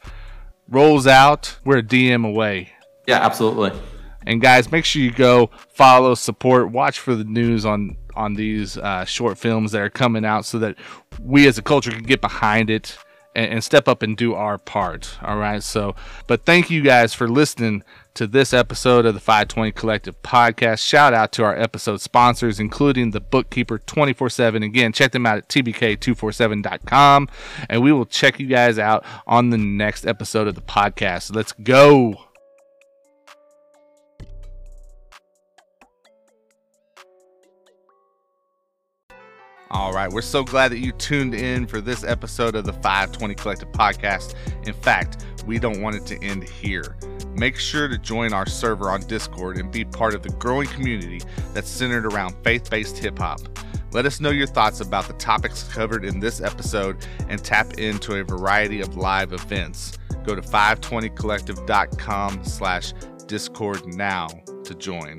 [0.67, 2.71] rolls out, we're a DM away.
[3.07, 3.71] Yeah, absolutely.
[4.25, 8.77] And guys, make sure you go follow, support, watch for the news on on these
[8.77, 10.75] uh, short films that are coming out, so that
[11.19, 12.97] we as a culture can get behind it
[13.35, 15.17] and, and step up and do our part.
[15.23, 15.63] All right.
[15.63, 15.95] So,
[16.27, 17.83] but thank you guys for listening
[18.13, 20.85] to this episode of the 520 Collective podcast.
[20.85, 24.63] Shout out to our episode sponsors, including the Bookkeeper 24 7.
[24.63, 27.29] Again, check them out at tbk247.com,
[27.69, 31.33] and we will check you guys out on the next episode of the podcast.
[31.35, 32.25] Let's go.
[39.73, 43.35] All right, we're so glad that you tuned in for this episode of the 520
[43.35, 44.35] Collective podcast.
[44.67, 46.95] In fact, we don't want it to end here.
[47.35, 51.19] Make sure to join our server on Discord and be part of the growing community
[51.53, 53.41] that's centered around faith based hip hop.
[53.91, 58.15] Let us know your thoughts about the topics covered in this episode and tap into
[58.15, 59.97] a variety of live events.
[60.23, 62.93] Go to 520collective.com slash
[63.27, 64.29] discord now
[64.63, 65.17] to join.